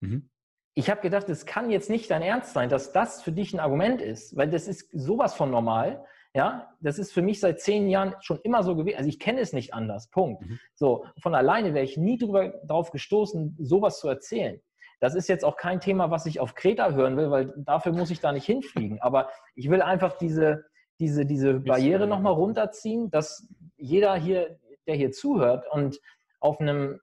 Mhm. 0.00 0.30
Ich 0.74 0.90
habe 0.90 1.00
gedacht, 1.00 1.28
es 1.28 1.46
kann 1.46 1.70
jetzt 1.70 1.88
nicht 1.88 2.10
dein 2.10 2.22
Ernst 2.22 2.52
sein, 2.52 2.68
dass 2.68 2.92
das 2.92 3.22
für 3.22 3.30
dich 3.30 3.54
ein 3.54 3.60
Argument 3.60 4.02
ist, 4.02 4.36
weil 4.36 4.50
das 4.50 4.66
ist 4.66 4.90
sowas 4.92 5.34
von 5.34 5.50
normal. 5.50 6.04
Ja, 6.36 6.74
das 6.80 6.98
ist 6.98 7.12
für 7.12 7.22
mich 7.22 7.38
seit 7.38 7.60
zehn 7.60 7.88
Jahren 7.88 8.14
schon 8.20 8.40
immer 8.42 8.64
so 8.64 8.74
gewesen. 8.74 8.96
Also 8.96 9.08
ich 9.08 9.20
kenne 9.20 9.40
es 9.40 9.52
nicht 9.52 9.72
anders. 9.72 10.08
Punkt. 10.08 10.42
Mhm. 10.42 10.58
So, 10.74 11.06
von 11.22 11.34
alleine 11.34 11.74
wäre 11.74 11.84
ich 11.84 11.96
nie 11.96 12.18
drüber, 12.18 12.54
darauf 12.64 12.90
gestoßen, 12.90 13.56
sowas 13.60 14.00
zu 14.00 14.08
erzählen. 14.08 14.60
Das 14.98 15.14
ist 15.14 15.28
jetzt 15.28 15.44
auch 15.44 15.56
kein 15.56 15.80
Thema, 15.80 16.10
was 16.10 16.26
ich 16.26 16.40
auf 16.40 16.54
Kreta 16.54 16.90
hören 16.92 17.16
will, 17.16 17.30
weil 17.30 17.52
dafür 17.56 17.92
muss 17.92 18.10
ich 18.10 18.20
da 18.20 18.32
nicht 18.32 18.46
hinfliegen. 18.46 19.00
Aber 19.00 19.28
ich 19.54 19.70
will 19.70 19.80
einfach 19.80 20.18
diese, 20.18 20.64
diese, 20.98 21.24
diese 21.24 21.60
Barriere 21.60 22.08
nochmal 22.08 22.32
runterziehen, 22.32 23.10
dass 23.10 23.46
jeder 23.76 24.16
hier, 24.16 24.58
der 24.88 24.96
hier 24.96 25.12
zuhört 25.12 25.66
und 25.70 26.00
auf 26.40 26.60
einem 26.60 27.00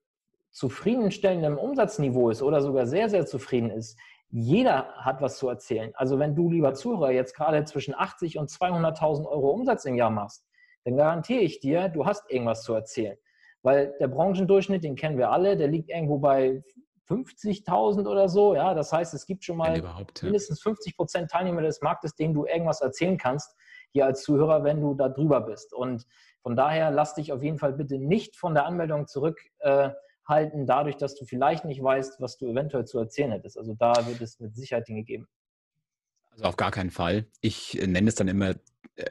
zufriedenstellenden 0.52 1.58
Umsatzniveau 1.58 2.30
ist 2.30 2.42
oder 2.42 2.62
sogar 2.62 2.86
sehr, 2.86 3.10
sehr 3.10 3.26
zufrieden 3.26 3.70
ist, 3.70 3.98
jeder 4.32 4.94
hat 4.96 5.22
was 5.22 5.38
zu 5.38 5.50
erzählen. 5.50 5.92
Also 5.96 6.18
wenn 6.18 6.36
du, 6.36 6.50
lieber 6.50 6.74
Zuhörer, 6.74 7.12
jetzt 7.12 7.36
gerade 7.36 7.64
zwischen 7.66 7.94
80 7.94 8.38
und 8.38 8.50
200.000 8.50 9.28
Euro 9.28 9.52
Umsatz 9.52 9.86
im 9.86 9.96
Jahr 9.96 10.10
machst, 10.10 10.46
dann 10.86 10.96
garantiere 10.96 11.42
ich 11.42 11.60
dir, 11.60 11.90
du 11.90 12.06
hast 12.06 12.30
irgendwas 12.32 12.64
zu 12.64 12.74
erzählen. 12.74 13.18
Weil 13.62 13.94
der 14.00 14.08
Branchendurchschnitt, 14.08 14.84
den 14.84 14.96
kennen 14.96 15.18
wir 15.18 15.32
alle, 15.32 15.56
der 15.58 15.68
liegt 15.68 15.90
irgendwo 15.90 16.18
bei 16.18 16.64
50.000 17.10 18.08
oder 18.08 18.30
so. 18.30 18.56
Ja, 18.56 18.74
das 18.74 18.92
heißt, 18.94 19.14
es 19.14 19.26
gibt 19.26 19.44
schon 19.44 19.58
mal 19.58 19.82
mindestens 20.22 20.62
50 20.62 20.96
Prozent 20.96 21.30
Teilnehmer 21.30 21.62
des 21.62 21.82
Marktes, 21.82 22.16
denen 22.16 22.34
du 22.34 22.46
irgendwas 22.46 22.82
erzählen 22.82 23.18
kannst, 23.18 23.56
hier 23.92 24.06
als 24.06 24.24
Zuhörer, 24.24 24.64
wenn 24.64 24.80
du 24.80 24.94
da 24.94 25.10
drüber 25.10 25.42
bist. 25.42 25.74
Und 25.74 26.08
von 26.42 26.56
daher 26.56 26.90
lass 26.90 27.14
dich 27.16 27.34
auf 27.34 27.44
jeden 27.44 27.60
Fall 27.60 27.74
bitte 27.74 28.00
nicht 28.00 28.38
von 28.38 28.54
der 28.54 28.66
Anmeldung 28.66 29.08
zurückhalten, 29.08 29.52
äh, 29.60 29.90
dadurch, 30.28 30.98
dass 30.98 31.16
du 31.16 31.26
vielleicht 31.26 31.66
nicht 31.66 31.84
weißt, 31.84 32.22
was 32.22 32.38
du 32.38 32.48
eventuell 32.48 32.86
zu 32.86 33.00
erzählen 33.00 33.32
hättest. 33.32 33.58
Also 33.58 33.74
da 33.74 33.94
wird 34.08 34.22
es 34.22 34.40
mit 34.40 34.56
Sicherheit 34.56 34.88
Dinge 34.88 35.04
geben. 35.04 35.28
Also 36.32 36.46
auf 36.46 36.56
gar 36.56 36.72
keinen 36.72 36.92
Fall. 36.92 37.26
Ich 37.42 37.74
nenne 37.74 38.08
es 38.08 38.16
dann 38.16 38.30
immer 38.30 38.56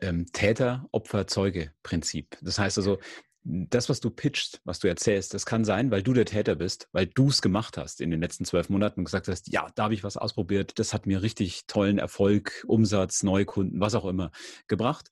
ähm, 0.00 0.24
Täter-Opfer-Zeuge-Prinzip. 0.32 2.38
Das 2.40 2.58
heißt 2.58 2.78
also, 2.78 2.98
das, 3.42 3.88
was 3.88 4.00
du 4.00 4.10
pitchst, 4.10 4.60
was 4.64 4.80
du 4.80 4.88
erzählst, 4.88 5.32
das 5.32 5.46
kann 5.46 5.64
sein, 5.64 5.90
weil 5.90 6.02
du 6.02 6.12
der 6.12 6.26
Täter 6.26 6.56
bist, 6.56 6.88
weil 6.92 7.06
du 7.06 7.28
es 7.28 7.40
gemacht 7.40 7.78
hast 7.78 8.00
in 8.00 8.10
den 8.10 8.20
letzten 8.20 8.44
zwölf 8.44 8.68
Monaten 8.68 9.00
und 9.00 9.04
gesagt 9.04 9.28
hast, 9.28 9.50
ja, 9.50 9.68
da 9.74 9.84
habe 9.84 9.94
ich 9.94 10.04
was 10.04 10.18
ausprobiert, 10.18 10.78
das 10.78 10.92
hat 10.92 11.06
mir 11.06 11.22
richtig 11.22 11.66
tollen 11.66 11.98
Erfolg, 11.98 12.64
Umsatz, 12.68 13.22
Neukunden, 13.22 13.80
was 13.80 13.94
auch 13.94 14.04
immer 14.04 14.30
gebracht. 14.68 15.10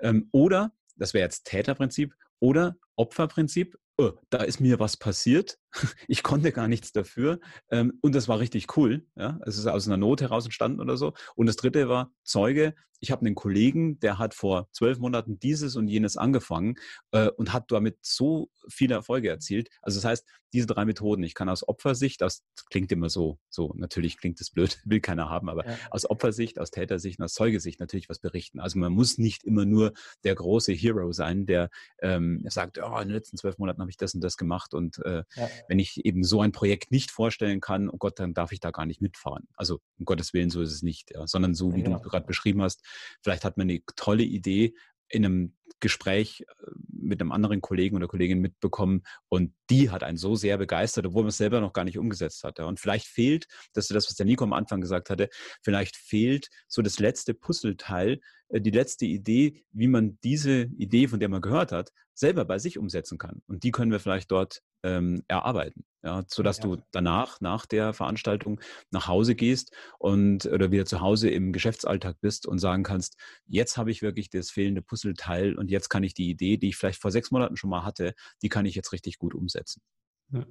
Ähm, 0.00 0.28
oder, 0.30 0.72
das 0.96 1.14
wäre 1.14 1.24
jetzt 1.24 1.46
Täterprinzip, 1.46 2.14
oder 2.38 2.76
Opferprinzip, 2.96 3.76
oh, 3.98 4.12
da 4.30 4.38
ist 4.38 4.60
mir 4.60 4.78
was 4.80 4.96
passiert, 4.96 5.58
ich 6.08 6.22
konnte 6.22 6.52
gar 6.52 6.68
nichts 6.68 6.92
dafür 6.92 7.40
ähm, 7.70 7.98
und 8.00 8.14
das 8.14 8.28
war 8.28 8.38
richtig 8.38 8.76
cool. 8.76 9.06
Ja? 9.16 9.38
Es 9.44 9.58
ist 9.58 9.66
aus 9.66 9.86
einer 9.86 9.96
Not 9.96 10.20
heraus 10.20 10.44
entstanden 10.44 10.80
oder 10.80 10.96
so. 10.96 11.14
Und 11.34 11.46
das 11.46 11.56
dritte 11.56 11.88
war 11.88 12.12
Zeuge. 12.22 12.74
Ich 13.00 13.10
habe 13.10 13.26
einen 13.26 13.34
Kollegen, 13.34 13.98
der 14.00 14.18
hat 14.18 14.32
vor 14.32 14.68
zwölf 14.72 14.98
Monaten 14.98 15.38
dieses 15.38 15.76
und 15.76 15.88
jenes 15.88 16.16
angefangen 16.16 16.76
äh, 17.10 17.28
und 17.28 17.52
hat 17.52 17.70
damit 17.70 17.98
so 18.00 18.48
viele 18.70 18.94
Erfolge 18.94 19.28
erzielt. 19.28 19.68
Also 19.82 19.98
das 19.98 20.06
heißt, 20.06 20.26
diese 20.54 20.66
drei 20.66 20.84
Methoden, 20.86 21.22
ich 21.22 21.34
kann 21.34 21.48
aus 21.50 21.66
Opfersicht, 21.68 22.20
das 22.22 22.44
klingt 22.70 22.90
immer 22.92 23.10
so, 23.10 23.38
so 23.50 23.74
natürlich 23.76 24.16
klingt 24.16 24.40
es 24.40 24.50
blöd, 24.50 24.80
will 24.86 25.00
keiner 25.00 25.28
haben, 25.28 25.50
aber 25.50 25.66
ja. 25.66 25.76
aus 25.90 26.08
Opfersicht, 26.08 26.58
aus 26.58 26.70
Tätersicht 26.70 27.18
und 27.18 27.24
aus 27.24 27.34
Zeugesicht 27.34 27.80
natürlich 27.80 28.08
was 28.08 28.20
berichten. 28.20 28.60
Also 28.60 28.78
man 28.78 28.92
muss 28.92 29.18
nicht 29.18 29.44
immer 29.44 29.66
nur 29.66 29.92
der 30.22 30.34
große 30.34 30.72
Hero 30.72 31.12
sein, 31.12 31.44
der 31.44 31.68
ähm, 32.00 32.42
sagt, 32.48 32.78
oh, 32.78 32.98
in 33.00 33.08
den 33.08 33.16
letzten 33.16 33.36
zwölf 33.36 33.58
Monaten 33.58 33.80
habe 33.80 33.90
ich 33.90 33.98
das 33.98 34.14
und 34.14 34.22
das 34.22 34.38
gemacht 34.38 34.72
und 34.72 34.98
äh, 35.04 35.24
ja 35.34 35.48
wenn 35.68 35.78
ich 35.78 36.04
eben 36.04 36.24
so 36.24 36.40
ein 36.40 36.52
Projekt 36.52 36.90
nicht 36.90 37.10
vorstellen 37.10 37.60
kann, 37.60 37.88
oh 37.88 37.96
Gott, 37.98 38.18
dann 38.18 38.34
darf 38.34 38.52
ich 38.52 38.60
da 38.60 38.70
gar 38.70 38.86
nicht 38.86 39.00
mitfahren. 39.00 39.48
Also 39.54 39.80
um 39.98 40.04
Gottes 40.04 40.32
Willen, 40.34 40.50
so 40.50 40.62
ist 40.62 40.72
es 40.72 40.82
nicht, 40.82 41.10
ja, 41.12 41.26
sondern 41.26 41.54
so, 41.54 41.74
wie 41.74 41.82
ja. 41.82 41.98
du 41.98 42.00
gerade 42.00 42.26
beschrieben 42.26 42.62
hast, 42.62 42.84
vielleicht 43.22 43.44
hat 43.44 43.56
man 43.56 43.68
eine 43.68 43.80
tolle 43.96 44.24
Idee 44.24 44.74
in 45.08 45.24
einem 45.24 45.54
Gespräch 45.80 46.40
äh, 46.40 46.70
mit 46.88 47.20
einem 47.20 47.32
anderen 47.32 47.60
Kollegen 47.60 47.96
oder 47.96 48.06
Kollegin 48.06 48.40
mitbekommen 48.40 49.02
und 49.28 49.52
die 49.70 49.90
hat 49.90 50.02
einen 50.02 50.16
so 50.16 50.34
sehr 50.34 50.56
begeistert, 50.56 51.06
obwohl 51.06 51.22
man 51.22 51.28
es 51.28 51.36
selber 51.36 51.60
noch 51.60 51.72
gar 51.72 51.84
nicht 51.84 51.98
umgesetzt 51.98 52.42
hatte. 52.44 52.66
Und 52.66 52.80
vielleicht 52.80 53.06
fehlt, 53.06 53.46
das 53.74 53.84
ist 53.84 53.94
das, 53.94 54.08
was 54.08 54.14
der 54.14 54.26
Nico 54.26 54.44
am 54.44 54.52
Anfang 54.52 54.80
gesagt 54.80 55.10
hatte, 55.10 55.28
vielleicht 55.62 55.96
fehlt 55.96 56.48
so 56.68 56.80
das 56.80 56.98
letzte 56.98 57.34
Puzzleteil, 57.34 58.20
die 58.60 58.70
letzte 58.70 59.06
Idee, 59.06 59.64
wie 59.72 59.88
man 59.88 60.18
diese 60.22 60.62
Idee, 60.76 61.08
von 61.08 61.20
der 61.20 61.28
man 61.28 61.40
gehört 61.40 61.72
hat, 61.72 61.92
selber 62.14 62.44
bei 62.44 62.58
sich 62.58 62.78
umsetzen 62.78 63.18
kann. 63.18 63.42
Und 63.46 63.64
die 63.64 63.70
können 63.70 63.90
wir 63.90 64.00
vielleicht 64.00 64.30
dort 64.30 64.62
ähm, 64.84 65.22
erarbeiten, 65.28 65.84
ja, 66.02 66.24
sodass 66.28 66.58
ja. 66.58 66.64
du 66.64 66.76
danach, 66.92 67.40
nach 67.40 67.66
der 67.66 67.92
Veranstaltung, 67.92 68.60
nach 68.90 69.08
Hause 69.08 69.34
gehst 69.34 69.74
und 69.98 70.46
oder 70.46 70.70
wieder 70.70 70.84
zu 70.84 71.00
Hause 71.00 71.30
im 71.30 71.52
Geschäftsalltag 71.52 72.20
bist 72.20 72.46
und 72.46 72.58
sagen 72.58 72.82
kannst, 72.82 73.16
jetzt 73.46 73.76
habe 73.76 73.90
ich 73.90 74.02
wirklich 74.02 74.30
das 74.30 74.50
fehlende 74.50 74.82
Puzzleteil 74.82 75.56
und 75.56 75.70
jetzt 75.70 75.88
kann 75.88 76.04
ich 76.04 76.14
die 76.14 76.30
Idee, 76.30 76.56
die 76.56 76.68
ich 76.68 76.76
vielleicht 76.76 77.00
vor 77.00 77.10
sechs 77.10 77.30
Monaten 77.30 77.56
schon 77.56 77.70
mal 77.70 77.84
hatte, 77.84 78.14
die 78.42 78.48
kann 78.48 78.66
ich 78.66 78.74
jetzt 78.74 78.92
richtig 78.92 79.18
gut 79.18 79.34
umsetzen. 79.34 79.82
Ja. 80.30 80.46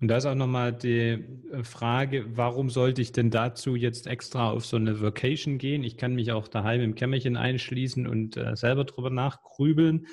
Und 0.00 0.08
da 0.08 0.16
ist 0.16 0.24
auch 0.24 0.34
nochmal 0.34 0.72
die 0.72 1.24
äh, 1.52 1.62
Frage, 1.62 2.24
warum 2.36 2.70
sollte 2.70 3.02
ich 3.02 3.12
denn 3.12 3.30
dazu 3.30 3.76
jetzt 3.76 4.06
extra 4.06 4.50
auf 4.50 4.64
so 4.64 4.76
eine 4.76 5.00
Vacation 5.00 5.58
gehen? 5.58 5.84
Ich 5.84 5.98
kann 5.98 6.14
mich 6.14 6.32
auch 6.32 6.48
daheim 6.48 6.80
im 6.80 6.94
Kämmerchen 6.94 7.36
einschließen 7.36 8.06
und 8.06 8.36
äh, 8.36 8.56
selber 8.56 8.84
drüber 8.84 9.10
nachgrübeln. 9.10 10.06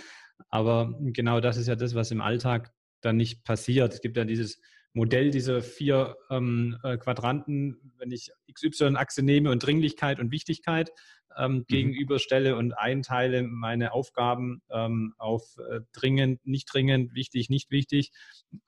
Aber 0.50 0.94
genau 1.00 1.39
das 1.39 1.58
ist 1.58 1.67
ja 1.67 1.75
das, 1.75 1.96
was 1.96 2.12
im 2.12 2.22
Alltag 2.22 2.74
dann 3.01 3.15
nicht 3.15 3.44
passiert. 3.46 3.94
Es 3.94 4.01
gibt 4.01 4.17
ja 4.17 4.25
dieses 4.25 4.60
Modell 4.94 5.32
dieser 5.32 5.62
vier 5.62 6.17
ähm, 6.29 6.77
äh, 6.84 6.98
Quadranten, 6.98 7.94
wenn 7.98 8.12
ich 8.12 8.32
XY-Achse 8.53 9.24
nehme 9.24 9.51
und 9.51 9.65
Dringlichkeit 9.65 10.20
und 10.20 10.32
Wichtigkeit 10.32 10.91
ähm, 11.38 11.53
mhm. 11.53 11.65
gegenüberstelle 11.67 12.56
und 12.56 12.74
einteile 12.74 13.44
meine 13.44 13.94
Aufgaben 13.94 14.62
ähm, 14.70 15.13
auf 15.17 15.58
äh, 15.58 15.82
dringend, 15.94 16.46
nicht 16.46 16.72
dringend, 16.72 17.13
wichtig, 17.13 17.50
nicht 17.50 17.72
wichtig. 17.72 18.12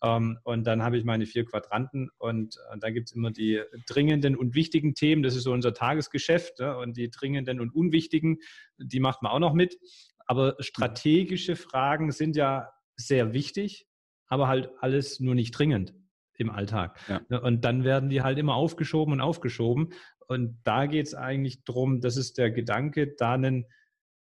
Ähm, 0.03 0.39
und 0.43 0.65
dann 0.65 0.83
habe 0.83 0.97
ich 0.97 1.03
meine 1.03 1.25
vier 1.25 1.45
Quadranten 1.45 2.09
und 2.17 2.57
äh, 2.71 2.77
da 2.79 2.89
gibt 2.89 3.09
es 3.09 3.15
immer 3.15 3.31
die 3.31 3.61
dringenden 3.87 4.35
und 4.35 4.55
wichtigen 4.55 4.93
Themen. 4.93 5.23
Das 5.23 5.35
ist 5.35 5.43
so 5.43 5.53
unser 5.53 5.73
Tagesgeschäft. 5.73 6.59
Ja, 6.59 6.73
und 6.73 6.97
die 6.97 7.09
dringenden 7.09 7.59
und 7.59 7.73
unwichtigen, 7.73 8.37
die 8.77 8.99
macht 8.99 9.21
man 9.21 9.31
auch 9.31 9.39
noch 9.39 9.53
mit. 9.53 9.77
Aber 10.25 10.55
strategische 10.59 11.55
Fragen 11.55 12.11
sind 12.11 12.35
ja 12.35 12.69
sehr 12.95 13.33
wichtig, 13.33 13.87
aber 14.27 14.47
halt 14.47 14.69
alles 14.79 15.19
nur 15.19 15.33
nicht 15.33 15.51
dringend 15.51 15.95
im 16.37 16.49
Alltag. 16.49 16.99
Ja. 17.07 17.21
Ne, 17.29 17.41
und 17.41 17.65
dann 17.65 17.83
werden 17.83 18.09
die 18.09 18.21
halt 18.21 18.37
immer 18.37 18.55
aufgeschoben 18.55 19.13
und 19.13 19.21
aufgeschoben. 19.21 19.89
Und 20.29 20.59
da 20.63 20.85
geht 20.85 21.07
es 21.07 21.15
eigentlich 21.15 21.63
darum, 21.63 22.01
das 22.01 22.15
ist 22.15 22.37
der 22.37 22.51
Gedanke, 22.51 23.07
da 23.07 23.33
einen, 23.33 23.65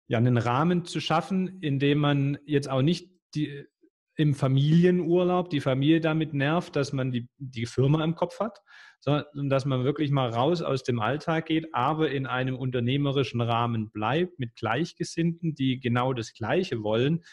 ja, 0.07 0.17
einen 0.17 0.37
Rahmen 0.37 0.83
zu 0.83 0.99
schaffen, 0.99 1.59
in 1.61 1.77
dem 1.77 1.99
man 1.99 2.39
jetzt 2.45 2.69
auch 2.69 2.81
nicht 2.81 3.11
die, 3.35 3.65
im 4.21 4.35
Familienurlaub 4.35 5.49
die 5.49 5.61
Familie 5.61 5.99
damit 5.99 6.31
nervt, 6.35 6.75
dass 6.75 6.93
man 6.93 7.11
die, 7.11 7.27
die 7.39 7.65
Firma 7.65 8.03
im 8.03 8.13
Kopf 8.13 8.39
hat, 8.39 8.61
sondern 8.99 9.49
dass 9.49 9.65
man 9.65 9.83
wirklich 9.83 10.11
mal 10.11 10.29
raus 10.29 10.61
aus 10.61 10.83
dem 10.83 10.99
Alltag 10.99 11.47
geht, 11.47 11.73
aber 11.73 12.11
in 12.11 12.27
einem 12.27 12.55
unternehmerischen 12.55 13.41
Rahmen 13.41 13.89
bleibt 13.89 14.37
mit 14.37 14.55
Gleichgesinnten, 14.55 15.55
die 15.55 15.79
genau 15.79 16.13
das 16.13 16.33
Gleiche 16.33 16.83
wollen 16.83 17.23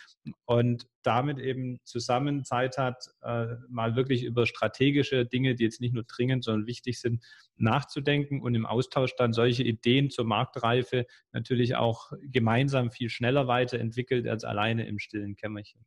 und 0.46 0.86
damit 1.02 1.38
eben 1.38 1.78
zusammen 1.84 2.42
Zeit 2.46 2.78
hat, 2.78 3.04
äh, 3.20 3.48
mal 3.68 3.94
wirklich 3.94 4.24
über 4.24 4.46
strategische 4.46 5.26
Dinge, 5.26 5.56
die 5.56 5.64
jetzt 5.64 5.82
nicht 5.82 5.92
nur 5.92 6.04
dringend, 6.04 6.42
sondern 6.42 6.66
wichtig 6.66 7.02
sind, 7.02 7.22
nachzudenken 7.56 8.40
und 8.40 8.54
im 8.54 8.64
Austausch 8.64 9.14
dann 9.14 9.34
solche 9.34 9.62
Ideen 9.62 10.08
zur 10.08 10.24
Marktreife 10.24 11.04
natürlich 11.32 11.76
auch 11.76 12.12
gemeinsam 12.22 12.90
viel 12.90 13.10
schneller 13.10 13.46
weiterentwickelt 13.46 14.26
als 14.26 14.44
alleine 14.44 14.86
im 14.86 14.98
stillen 14.98 15.36
Kämmerchen. 15.36 15.84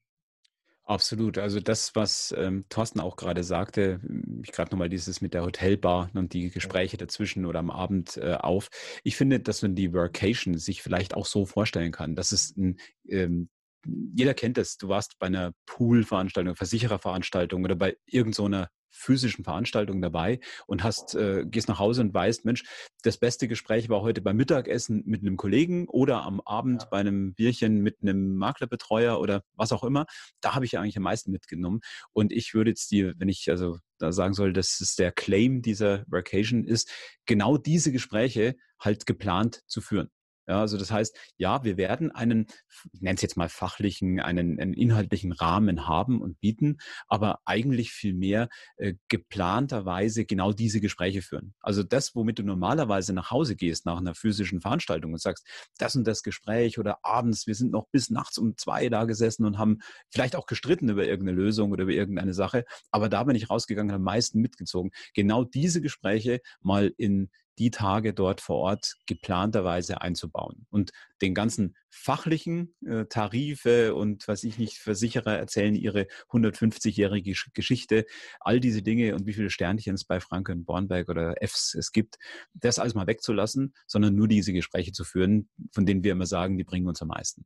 Absolut. 0.91 1.37
Also 1.37 1.61
das, 1.61 1.95
was 1.95 2.33
ähm, 2.37 2.65
Thorsten 2.67 2.99
auch 2.99 3.15
gerade 3.15 3.45
sagte, 3.45 4.01
ich 4.43 4.51
gerade 4.51 4.71
nochmal 4.71 4.89
dieses 4.89 5.21
mit 5.21 5.33
der 5.33 5.43
Hotelbar 5.43 6.09
und 6.13 6.33
die 6.33 6.49
Gespräche 6.49 6.97
dazwischen 6.97 7.45
oder 7.45 7.59
am 7.59 7.69
Abend 7.71 8.17
äh, 8.17 8.33
auf. 8.33 8.69
Ich 9.03 9.15
finde, 9.15 9.39
dass 9.39 9.61
man 9.61 9.73
die 9.75 9.93
Workation 9.93 10.57
sich 10.57 10.81
vielleicht 10.81 11.13
auch 11.15 11.25
so 11.25 11.45
vorstellen 11.45 11.93
kann, 11.93 12.15
dass 12.17 12.33
es 12.33 12.57
ein 12.57 12.77
ähm, 13.07 13.47
jeder 13.85 14.33
kennt 14.33 14.57
es. 14.57 14.77
Du 14.77 14.87
warst 14.87 15.17
bei 15.19 15.27
einer 15.27 15.53
Pool-Veranstaltung, 15.65 16.55
Versichererveranstaltung 16.55 17.63
oder 17.63 17.75
bei 17.75 17.97
irgendeiner 18.05 18.63
so 18.63 18.69
physischen 18.91 19.43
Veranstaltung 19.43 20.01
dabei 20.01 20.39
und 20.67 20.83
hast, 20.83 21.15
äh, 21.15 21.45
gehst 21.45 21.69
nach 21.69 21.79
Hause 21.79 22.01
und 22.01 22.13
weißt, 22.13 22.45
Mensch, 22.45 22.63
das 23.03 23.17
beste 23.17 23.47
Gespräch 23.47 23.89
war 23.89 24.01
heute 24.01 24.21
beim 24.21 24.35
Mittagessen 24.37 25.03
mit 25.05 25.21
einem 25.21 25.37
Kollegen 25.37 25.87
oder 25.87 26.23
am 26.23 26.41
Abend 26.41 26.83
ja. 26.83 26.87
bei 26.89 26.99
einem 26.99 27.33
Bierchen 27.33 27.81
mit 27.81 27.97
einem 28.01 28.35
Maklerbetreuer 28.35 29.19
oder 29.19 29.43
was 29.53 29.71
auch 29.71 29.83
immer. 29.83 30.05
Da 30.41 30.53
habe 30.53 30.65
ich 30.65 30.73
ja 30.73 30.81
eigentlich 30.81 30.97
am 30.97 31.03
meisten 31.03 31.31
mitgenommen. 31.31 31.79
Und 32.13 32.31
ich 32.31 32.53
würde 32.53 32.71
jetzt 32.71 32.91
dir, 32.91 33.13
wenn 33.17 33.29
ich 33.29 33.49
also 33.49 33.77
da 33.97 34.11
sagen 34.11 34.33
soll, 34.33 34.53
dass 34.53 34.81
es 34.81 34.95
der 34.95 35.11
Claim 35.11 35.61
dieser 35.61 36.03
Vacation 36.07 36.65
ist, 36.65 36.91
genau 37.25 37.57
diese 37.57 37.91
Gespräche 37.91 38.55
halt 38.79 39.05
geplant 39.05 39.61
zu 39.67 39.79
führen. 39.81 40.09
Ja, 40.51 40.59
also 40.59 40.77
das 40.77 40.91
heißt, 40.91 41.17
ja, 41.37 41.63
wir 41.63 41.77
werden 41.77 42.11
einen, 42.11 42.45
ich 42.91 42.99
nenne 42.99 43.15
es 43.15 43.21
jetzt 43.21 43.37
mal 43.37 43.47
fachlichen, 43.47 44.19
einen, 44.19 44.59
einen 44.59 44.73
inhaltlichen 44.73 45.31
Rahmen 45.31 45.87
haben 45.87 46.21
und 46.21 46.41
bieten, 46.41 46.75
aber 47.07 47.39
eigentlich 47.45 47.93
viel 47.93 48.13
mehr 48.13 48.49
äh, 48.75 48.95
geplanterweise 49.07 50.25
genau 50.25 50.51
diese 50.51 50.81
Gespräche 50.81 51.21
führen. 51.21 51.53
Also 51.61 51.83
das, 51.83 52.15
womit 52.15 52.39
du 52.39 52.43
normalerweise 52.43 53.13
nach 53.13 53.31
Hause 53.31 53.55
gehst 53.55 53.85
nach 53.85 53.99
einer 53.99 54.13
physischen 54.13 54.59
Veranstaltung 54.59 55.13
und 55.13 55.21
sagst, 55.21 55.47
das 55.77 55.95
und 55.95 56.05
das 56.05 56.21
Gespräch 56.21 56.77
oder 56.77 56.97
abends, 57.01 57.47
wir 57.47 57.55
sind 57.55 57.71
noch 57.71 57.87
bis 57.89 58.09
nachts 58.09 58.37
um 58.37 58.57
zwei 58.57 58.89
da 58.89 59.05
gesessen 59.05 59.45
und 59.45 59.57
haben 59.57 59.77
vielleicht 60.09 60.35
auch 60.35 60.47
gestritten 60.47 60.89
über 60.89 61.05
irgendeine 61.07 61.37
Lösung 61.37 61.71
oder 61.71 61.83
über 61.83 61.93
irgendeine 61.93 62.33
Sache, 62.33 62.65
aber 62.91 63.07
da 63.07 63.23
bin 63.23 63.37
ich 63.37 63.49
rausgegangen 63.49 63.91
und 63.91 63.95
am 63.95 64.03
meisten 64.03 64.41
mitgezogen. 64.41 64.91
Genau 65.13 65.45
diese 65.45 65.79
Gespräche 65.79 66.41
mal 66.59 66.93
in 66.97 67.29
die 67.61 67.69
Tage 67.69 68.15
dort 68.15 68.41
vor 68.41 68.57
Ort 68.57 68.95
geplanterweise 69.05 70.01
einzubauen. 70.01 70.65
Und 70.71 70.89
den 71.21 71.35
ganzen 71.35 71.75
fachlichen 71.91 72.73
äh, 72.83 73.05
Tarife 73.05 73.93
und 73.93 74.27
was 74.27 74.43
ich 74.43 74.57
nicht, 74.57 74.79
Versicherer 74.79 75.37
erzählen 75.37 75.75
ihre 75.75 76.07
150-jährige 76.31 77.35
Geschichte, 77.53 78.07
all 78.39 78.59
diese 78.59 78.81
Dinge 78.81 79.13
und 79.13 79.27
wie 79.27 79.33
viele 79.33 79.51
Sternchen 79.51 79.93
es 79.93 80.05
bei 80.05 80.19
Franken, 80.19 80.65
Bornberg 80.65 81.07
oder 81.07 81.35
Fs 81.39 81.75
es 81.75 81.91
gibt, 81.91 82.17
das 82.55 82.79
alles 82.79 82.95
mal 82.95 83.05
wegzulassen, 83.05 83.75
sondern 83.85 84.15
nur 84.15 84.27
diese 84.27 84.53
Gespräche 84.53 84.91
zu 84.91 85.03
führen, 85.03 85.47
von 85.71 85.85
denen 85.85 86.03
wir 86.03 86.13
immer 86.13 86.25
sagen, 86.25 86.57
die 86.57 86.63
bringen 86.63 86.87
uns 86.87 87.03
am 87.03 87.09
meisten. 87.09 87.45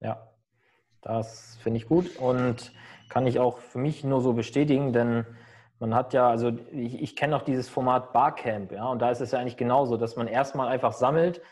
Ja, 0.00 0.30
das 1.00 1.56
finde 1.62 1.78
ich 1.78 1.86
gut 1.86 2.14
und 2.18 2.72
kann 3.08 3.26
ich 3.26 3.38
auch 3.38 3.60
für 3.60 3.78
mich 3.78 4.04
nur 4.04 4.20
so 4.20 4.34
bestätigen, 4.34 4.92
denn 4.92 5.24
man 5.78 5.94
hat 5.94 6.14
ja, 6.14 6.28
also 6.28 6.52
ich, 6.72 7.02
ich 7.02 7.16
kenne 7.16 7.36
auch 7.36 7.42
dieses 7.42 7.68
Format 7.68 8.12
Barcamp, 8.12 8.72
ja, 8.72 8.86
und 8.86 9.00
da 9.00 9.10
ist 9.10 9.20
es 9.20 9.32
ja 9.32 9.38
eigentlich 9.38 9.56
genauso, 9.56 9.96
dass 9.96 10.16
man 10.16 10.26
erstmal 10.26 10.68
einfach 10.68 10.92
sammelt, 10.92 11.42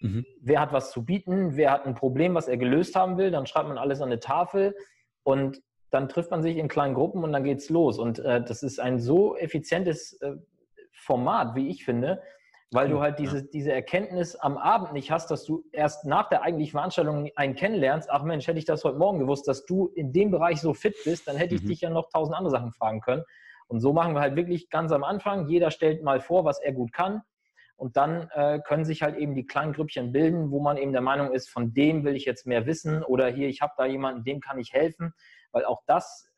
mhm. 0.00 0.24
wer 0.40 0.60
hat 0.60 0.72
was 0.72 0.90
zu 0.90 1.04
bieten, 1.04 1.56
wer 1.56 1.72
hat 1.72 1.86
ein 1.86 1.94
Problem, 1.94 2.34
was 2.34 2.48
er 2.48 2.56
gelöst 2.56 2.94
haben 2.94 3.16
will, 3.16 3.30
dann 3.30 3.46
schreibt 3.46 3.68
man 3.68 3.78
alles 3.78 4.00
an 4.00 4.08
eine 4.08 4.20
Tafel 4.20 4.74
und 5.22 5.62
dann 5.90 6.08
trifft 6.08 6.30
man 6.30 6.42
sich 6.42 6.56
in 6.56 6.68
kleinen 6.68 6.94
Gruppen 6.94 7.24
und 7.24 7.32
dann 7.32 7.44
geht's 7.44 7.68
los. 7.68 7.98
Und 7.98 8.20
äh, 8.20 8.42
das 8.42 8.62
ist 8.62 8.78
ein 8.78 9.00
so 9.00 9.36
effizientes 9.36 10.12
äh, 10.22 10.36
Format, 10.92 11.56
wie 11.56 11.68
ich 11.68 11.84
finde, 11.84 12.22
weil 12.70 12.88
du 12.88 13.00
halt 13.00 13.18
diese, 13.18 13.42
diese 13.42 13.72
Erkenntnis 13.72 14.36
am 14.36 14.56
Abend 14.56 14.92
nicht 14.92 15.10
hast, 15.10 15.30
dass 15.32 15.44
du 15.44 15.64
erst 15.72 16.04
nach 16.04 16.28
der 16.28 16.42
eigentlichen 16.42 16.72
Veranstaltung 16.72 17.28
einen 17.34 17.56
kennenlernst. 17.56 18.08
Ach 18.10 18.22
Mensch, 18.22 18.46
hätte 18.46 18.60
ich 18.60 18.64
das 18.64 18.84
heute 18.84 18.98
Morgen 18.98 19.18
gewusst, 19.18 19.48
dass 19.48 19.66
du 19.66 19.88
in 19.88 20.12
dem 20.12 20.30
Bereich 20.30 20.60
so 20.60 20.74
fit 20.74 20.94
bist, 21.04 21.26
dann 21.26 21.36
hätte 21.36 21.56
ich 21.56 21.62
mhm. 21.64 21.68
dich 21.68 21.80
ja 21.80 21.90
noch 21.90 22.08
tausend 22.10 22.36
andere 22.36 22.52
Sachen 22.52 22.70
fragen 22.70 23.00
können. 23.00 23.24
Und 23.70 23.80
so 23.80 23.92
machen 23.92 24.14
wir 24.14 24.20
halt 24.20 24.34
wirklich 24.34 24.68
ganz 24.68 24.90
am 24.90 25.04
Anfang. 25.04 25.46
Jeder 25.46 25.70
stellt 25.70 26.02
mal 26.02 26.20
vor, 26.20 26.44
was 26.44 26.60
er 26.60 26.72
gut 26.72 26.92
kann. 26.92 27.22
Und 27.76 27.96
dann 27.96 28.28
äh, 28.34 28.58
können 28.58 28.84
sich 28.84 29.02
halt 29.02 29.16
eben 29.16 29.36
die 29.36 29.46
kleinen 29.46 29.72
Grüppchen 29.72 30.10
bilden, 30.10 30.50
wo 30.50 30.60
man 30.60 30.76
eben 30.76 30.90
der 30.90 31.00
Meinung 31.00 31.32
ist, 31.32 31.48
von 31.48 31.72
dem 31.72 32.04
will 32.04 32.16
ich 32.16 32.24
jetzt 32.24 32.48
mehr 32.48 32.66
wissen 32.66 33.04
oder 33.04 33.28
hier, 33.28 33.48
ich 33.48 33.62
habe 33.62 33.72
da 33.78 33.86
jemanden, 33.86 34.24
dem 34.24 34.40
kann 34.40 34.58
ich 34.58 34.72
helfen. 34.72 35.14
Weil 35.52 35.64
auch 35.64 35.82
das 35.86 36.28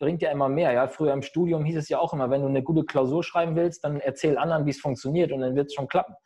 bringt 0.00 0.22
ja 0.22 0.32
immer 0.32 0.48
mehr. 0.48 0.72
Ja? 0.72 0.88
Früher 0.88 1.12
im 1.12 1.22
Studium 1.22 1.64
hieß 1.64 1.76
es 1.76 1.88
ja 1.88 2.00
auch 2.00 2.12
immer, 2.12 2.30
wenn 2.30 2.42
du 2.42 2.48
eine 2.48 2.64
gute 2.64 2.84
Klausur 2.84 3.22
schreiben 3.22 3.54
willst, 3.54 3.84
dann 3.84 4.00
erzähl 4.00 4.36
anderen, 4.36 4.66
wie 4.66 4.70
es 4.70 4.80
funktioniert 4.80 5.30
und 5.30 5.40
dann 5.40 5.54
wird 5.54 5.68
es 5.68 5.74
schon 5.74 5.86
klappen. 5.86 6.16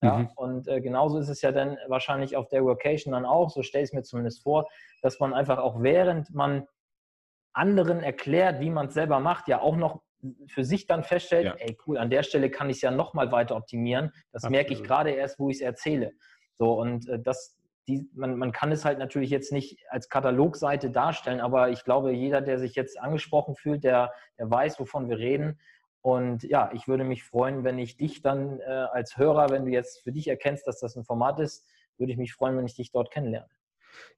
Ja? 0.00 0.16
Mhm. 0.16 0.30
Und 0.34 0.66
äh, 0.66 0.80
genauso 0.80 1.18
ist 1.18 1.28
es 1.28 1.42
ja 1.42 1.52
dann 1.52 1.76
wahrscheinlich 1.88 2.36
auf 2.36 2.48
der 2.48 2.64
Workation 2.64 3.12
dann 3.12 3.26
auch, 3.26 3.50
so 3.50 3.62
stelle 3.62 3.84
ich 3.84 3.90
es 3.90 3.92
mir 3.92 4.02
zumindest 4.02 4.42
vor, 4.42 4.66
dass 5.02 5.20
man 5.20 5.34
einfach 5.34 5.58
auch 5.58 5.82
während 5.82 6.34
man 6.34 6.66
anderen 7.52 8.00
erklärt, 8.02 8.60
wie 8.60 8.70
man 8.70 8.86
es 8.86 8.94
selber 8.94 9.20
macht, 9.20 9.46
ja 9.48 9.60
auch 9.60 9.76
noch 9.76 10.02
für 10.46 10.64
sich 10.64 10.86
dann 10.86 11.02
feststellt, 11.02 11.46
ja. 11.46 11.54
ey 11.58 11.76
cool, 11.86 11.98
an 11.98 12.10
der 12.10 12.22
Stelle 12.22 12.50
kann 12.50 12.70
ich 12.70 12.76
es 12.76 12.82
ja 12.82 12.90
nochmal 12.90 13.32
weiter 13.32 13.56
optimieren. 13.56 14.12
Das 14.32 14.44
Absolut. 14.44 14.52
merke 14.52 14.72
ich 14.72 14.82
gerade 14.82 15.10
erst, 15.10 15.38
wo 15.38 15.50
ich 15.50 15.56
es 15.56 15.62
erzähle. 15.62 16.12
So, 16.54 16.72
und 16.72 17.08
äh, 17.08 17.18
das, 17.20 17.56
die, 17.88 18.08
man, 18.14 18.36
man 18.36 18.52
kann 18.52 18.72
es 18.72 18.84
halt 18.84 18.98
natürlich 18.98 19.30
jetzt 19.30 19.52
nicht 19.52 19.78
als 19.90 20.08
Katalogseite 20.08 20.90
darstellen, 20.90 21.40
aber 21.40 21.70
ich 21.70 21.84
glaube, 21.84 22.12
jeder, 22.12 22.40
der 22.40 22.58
sich 22.58 22.74
jetzt 22.74 22.98
angesprochen 22.98 23.54
fühlt, 23.54 23.84
der, 23.84 24.12
der 24.38 24.50
weiß, 24.50 24.80
wovon 24.80 25.08
wir 25.08 25.18
reden. 25.18 25.60
Und 26.02 26.44
ja, 26.44 26.70
ich 26.72 26.86
würde 26.86 27.04
mich 27.04 27.24
freuen, 27.24 27.64
wenn 27.64 27.78
ich 27.78 27.96
dich 27.96 28.22
dann 28.22 28.60
äh, 28.60 28.64
als 28.64 29.16
Hörer, 29.16 29.50
wenn 29.50 29.64
du 29.64 29.72
jetzt 29.72 30.02
für 30.02 30.12
dich 30.12 30.28
erkennst, 30.28 30.66
dass 30.66 30.78
das 30.78 30.96
ein 30.96 31.04
Format 31.04 31.40
ist, 31.40 31.66
würde 31.98 32.12
ich 32.12 32.18
mich 32.18 32.32
freuen, 32.32 32.56
wenn 32.56 32.66
ich 32.66 32.76
dich 32.76 32.92
dort 32.92 33.10
kennenlerne. 33.10 33.48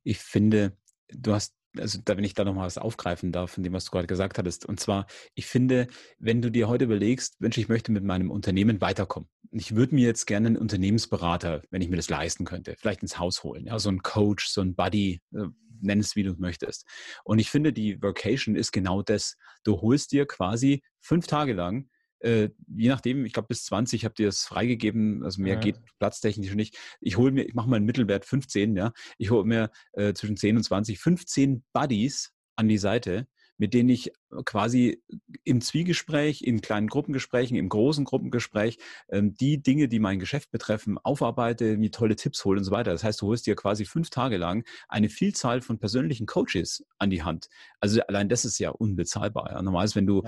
Ich 0.03 0.19
finde, 0.19 0.73
du 1.09 1.33
hast 1.33 1.58
also 1.81 1.99
da, 2.05 2.17
wenn 2.17 2.25
ich 2.25 2.35
da 2.35 2.45
nochmal 2.45 2.67
was 2.67 2.79
aufgreifen 2.79 3.33
darf, 3.33 3.53
von 3.53 3.63
dem, 3.63 3.73
was 3.73 3.87
du 3.87 3.91
gerade 3.91 4.07
gesagt 4.07 4.39
hattest. 4.39 4.67
Und 4.67 4.81
zwar, 4.81 5.07
ich 5.35 5.47
finde, 5.47 5.87
wenn 6.19 6.43
du 6.43 6.51
dir 6.51 6.69
heute 6.69 6.85
überlegst, 6.85 7.41
Mensch, 7.41 7.59
ich 7.59 7.69
möchte 7.69 7.93
mit 7.93 8.05
meinem 8.05 8.31
Unternehmen 8.31 8.81
weiterkommen. 8.81 9.29
Ich 9.51 9.75
würde 9.75 9.95
mir 9.95 10.07
jetzt 10.07 10.27
gerne 10.27 10.49
einen 10.49 10.57
Unternehmensberater, 10.57 11.63
wenn 11.71 11.83
ich 11.83 11.89
mir 11.89 11.97
das 11.97 12.11
leisten 12.11 12.45
könnte, 12.45 12.75
vielleicht 12.79 13.03
ins 13.03 13.19
Haus 13.19 13.43
holen. 13.43 13.67
Ja, 13.67 13.79
so 13.79 13.91
ein 13.91 14.03
Coach, 14.03 14.49
so 14.49 14.61
ein 14.61 14.75
Buddy, 14.75 15.21
äh, 15.35 15.47
nenn 15.81 16.01
es 16.01 16.17
wie 16.17 16.23
du 16.23 16.35
möchtest. 16.39 16.87
Und 17.25 17.39
ich 17.39 17.51
finde, 17.51 17.73
die 17.73 18.03
Vocation 18.03 18.57
ist 18.57 18.73
genau 18.73 19.03
das. 19.03 19.37
Du 19.65 19.81
holst 19.81 20.13
dir 20.13 20.27
quasi 20.27 20.83
fünf 21.01 21.27
Tage 21.27 21.53
lang 21.53 21.89
äh, 22.21 22.51
je 22.69 22.89
nachdem, 22.89 23.25
ich 23.25 23.33
glaube 23.33 23.49
bis 23.49 23.65
20 23.65 24.05
habt 24.05 24.19
ihr 24.21 24.29
es 24.29 24.45
freigegeben, 24.45 25.25
also 25.25 25.41
mehr 25.41 25.55
ja. 25.55 25.61
geht 25.61 25.77
platztechnisch 25.99 26.55
nicht. 26.55 26.79
Ich 27.01 27.17
hole 27.17 27.33
mir, 27.33 27.45
ich 27.45 27.55
mache 27.55 27.69
mal 27.69 27.77
einen 27.77 27.87
Mittelwert 27.87 28.25
15, 28.25 28.77
ja. 28.77 28.93
Ich 29.19 29.31
hole 29.31 29.45
mir 29.45 29.71
äh, 29.93 30.13
zwischen 30.15 30.37
10 30.37 30.57
und 30.57 30.63
20, 30.63 30.99
15 30.99 31.65
Buddies 31.73 32.33
an 32.57 32.69
die 32.69 32.79
Seite, 32.79 33.29
mit 33.59 33.75
denen 33.75 33.89
ich 33.89 34.13
quasi 34.45 35.03
im 35.45 35.61
Zwiegespräch, 35.61 36.43
in 36.43 36.61
kleinen 36.61 36.87
Gruppengesprächen, 36.87 37.57
im 37.57 37.69
großen 37.69 38.05
Gruppengespräch 38.05 38.79
ähm, 39.11 39.35
die 39.35 39.63
Dinge, 39.63 39.89
die 39.89 39.99
mein 39.99 40.19
Geschäft 40.19 40.51
betreffen, 40.51 40.99
aufarbeite, 40.99 41.77
mir 41.77 41.91
tolle 41.91 42.17
Tipps 42.17 42.45
hole 42.45 42.59
und 42.59 42.65
so 42.65 42.71
weiter. 42.71 42.93
Das 42.93 43.05
heißt, 43.05 43.21
du 43.21 43.27
holst 43.27 43.47
dir 43.47 43.57
quasi 43.57 43.85
fünf 43.85 44.11
Tage 44.11 44.37
lang 44.37 44.65
eine 44.89 45.09
Vielzahl 45.09 45.61
von 45.61 45.79
persönlichen 45.79 46.27
Coaches 46.27 46.85
an 46.99 47.11
die 47.11 47.23
Hand. 47.23 47.49
Also 47.81 48.01
allein 48.03 48.29
das 48.29 48.45
ist 48.45 48.59
ja 48.59 48.71
unbezahlbar. 48.71 49.51
Ja. 49.51 49.63
Normal 49.63 49.85
ist, 49.85 49.97
wenn 49.97 50.07
du, 50.07 50.23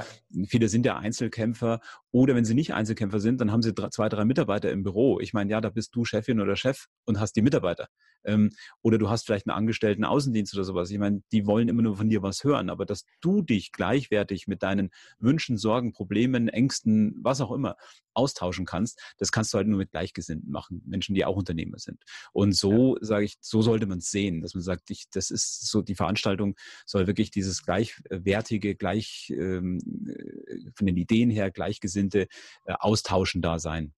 viele 0.47 0.69
sind 0.69 0.85
ja 0.85 0.99
Einzelkämpfer 0.99 1.81
oder 2.13 2.35
wenn 2.35 2.45
sie 2.45 2.55
nicht 2.55 2.75
Einzelkämpfer 2.75 3.21
sind, 3.21 3.41
dann 3.41 3.53
haben 3.53 3.63
sie 3.63 3.73
drei, 3.73 3.89
zwei, 3.89 4.09
drei 4.09 4.25
Mitarbeiter 4.25 4.71
im 4.71 4.83
Büro. 4.83 5.21
Ich 5.21 5.33
meine, 5.33 5.51
ja, 5.51 5.61
da 5.61 5.71
bist 5.71 5.95
du 5.95 6.05
Chefin 6.05 6.41
oder 6.41 6.57
Chef 6.57 6.87
und 7.05 7.21
hast 7.21 7.37
die 7.37 7.43
Mitarbeiter. 7.43 7.89
Ähm, 8.25 8.51
oder 8.83 8.99
du 8.99 9.09
hast 9.09 9.27
vielleicht 9.27 9.47
einen 9.47 9.57
Angestellten 9.57 10.05
Außendienst 10.05 10.55
oder 10.55 10.65
sowas. 10.65 10.91
Ich 10.91 10.99
meine, 10.99 11.23
die 11.33 11.47
wollen 11.47 11.69
immer 11.69 11.83
nur 11.83 11.97
von 11.97 12.09
dir 12.09 12.23
was 12.23 12.45
hören, 12.45 12.69
aber 12.69 12.85
dass 12.85 13.05
du 13.21 13.43
dich 13.43 13.73
gleichwertig 13.73 14.47
mit 14.47 14.63
deinen 14.63 14.91
Wünschen, 15.19 15.57
Sorgen, 15.57 15.93
Problemen, 15.93 16.49
Ängsten, 16.49 17.19
was 17.23 17.41
auch 17.41 17.53
immer 17.53 17.77
austauschen 18.21 18.67
kannst, 18.67 19.01
das 19.19 19.33
kannst 19.33 19.53
du 19.53 19.59
halt 19.59 19.67
nur 19.67 19.79
mit 19.79 19.91
Gleichgesinnten 19.91 20.51
machen, 20.51 20.83
Menschen, 20.87 21.15
die 21.15 21.25
auch 21.25 21.37
Unternehmer 21.37 21.79
sind. 21.79 22.03
Und 22.33 22.53
so 22.53 22.97
ja. 22.97 23.05
sage 23.05 23.25
ich, 23.25 23.37
so 23.41 23.63
sollte 23.63 23.87
man 23.87 23.99
es 23.99 24.11
sehen, 24.11 24.43
dass 24.43 24.55
man 24.55 24.63
sagt, 24.63 24.91
ich, 24.91 25.09
das 25.11 25.31
ist 25.31 25.69
so, 25.69 25.83
die 25.83 25.95
Veranstaltung 25.95 26.57
soll 26.87 27.07
wirklich 27.07 27.31
dieses 27.31 27.65
gleichwertige, 27.65 28.75
gleich 28.75 29.33
ähm, 29.35 29.79
äh, 30.07 30.71
von 30.75 30.87
den 30.87 30.97
Ideen 30.97 31.31
her 31.31 31.51
gleichgesinnte 31.51 32.29
äh, 32.67 32.75
Austauschen 32.79 33.43
da 33.43 33.59
sein. 33.59 33.95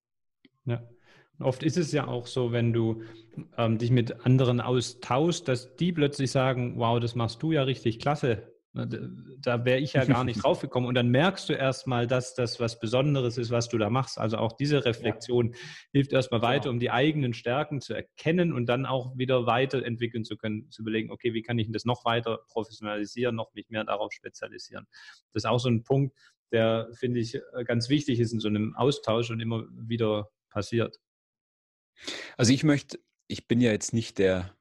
Ja. 0.64 0.82
Oft 1.38 1.62
ist 1.62 1.76
es 1.76 1.90
ja 1.92 2.06
auch 2.06 2.26
so, 2.26 2.52
wenn 2.52 2.72
du 2.72 3.02
ähm, 3.56 3.78
dich 3.78 3.90
mit 3.90 4.24
anderen 4.24 4.61
austauschst, 4.61 5.48
dass 5.48 5.74
die 5.76 5.92
plötzlich 5.92 6.30
sagen, 6.30 6.78
wow, 6.78 7.00
das 7.00 7.14
machst 7.14 7.42
du 7.42 7.52
ja 7.52 7.64
richtig 7.64 7.98
klasse. 7.98 8.51
Da 8.74 9.64
wäre 9.66 9.80
ich 9.80 9.92
ja 9.92 10.04
gar 10.06 10.24
nicht 10.24 10.37
drauf 10.42 10.61
gekommen. 10.61 10.87
Und 10.87 10.94
dann 10.94 11.08
merkst 11.08 11.48
du 11.48 11.52
erstmal, 11.52 12.06
dass 12.06 12.35
das 12.35 12.58
was 12.58 12.80
Besonderes 12.80 13.37
ist, 13.37 13.50
was 13.50 13.68
du 13.68 13.76
da 13.76 13.90
machst. 13.90 14.18
Also 14.18 14.38
auch 14.38 14.52
diese 14.52 14.85
Reflexion 14.85 15.52
ja. 15.52 15.58
hilft 15.92 16.12
erstmal 16.12 16.40
genau. 16.40 16.52
weiter, 16.52 16.70
um 16.70 16.80
die 16.80 16.90
eigenen 16.90 17.35
Stärken 17.35 17.82
zu 17.82 17.92
erkennen 17.92 18.52
und 18.52 18.66
dann 18.66 18.87
auch 18.87 19.16
wieder 19.16 19.44
weiterentwickeln 19.44 20.24
zu 20.24 20.37
können, 20.37 20.70
zu 20.70 20.82
überlegen, 20.82 21.11
okay, 21.11 21.35
wie 21.35 21.42
kann 21.42 21.58
ich 21.58 21.70
das 21.70 21.85
noch 21.85 22.04
weiter 22.06 22.38
professionalisieren, 22.48 23.37
noch 23.37 23.52
mich 23.52 23.68
mehr 23.68 23.85
darauf 23.85 24.12
spezialisieren. 24.12 24.87
Das 25.32 25.44
ist 25.44 25.46
auch 25.46 25.61
so 25.61 25.68
ein 25.68 25.85
Punkt, 25.85 26.16
der, 26.50 26.88
finde 26.94 27.20
ich, 27.20 27.38
ganz 27.66 27.88
wichtig 27.88 28.20
ist 28.20 28.32
in 28.32 28.40
so 28.40 28.48
einem 28.48 28.74
Austausch 28.76 29.30
und 29.30 29.40
immer 29.40 29.64
wieder 29.72 30.30
passiert. 30.50 30.98
Also 32.37 32.52
ich 32.52 32.64
möchte, 32.64 32.98
ich 33.26 33.48
bin 33.48 33.61
ja 33.61 33.70
jetzt 33.70 33.92
nicht 33.92 34.18
der 34.18 34.54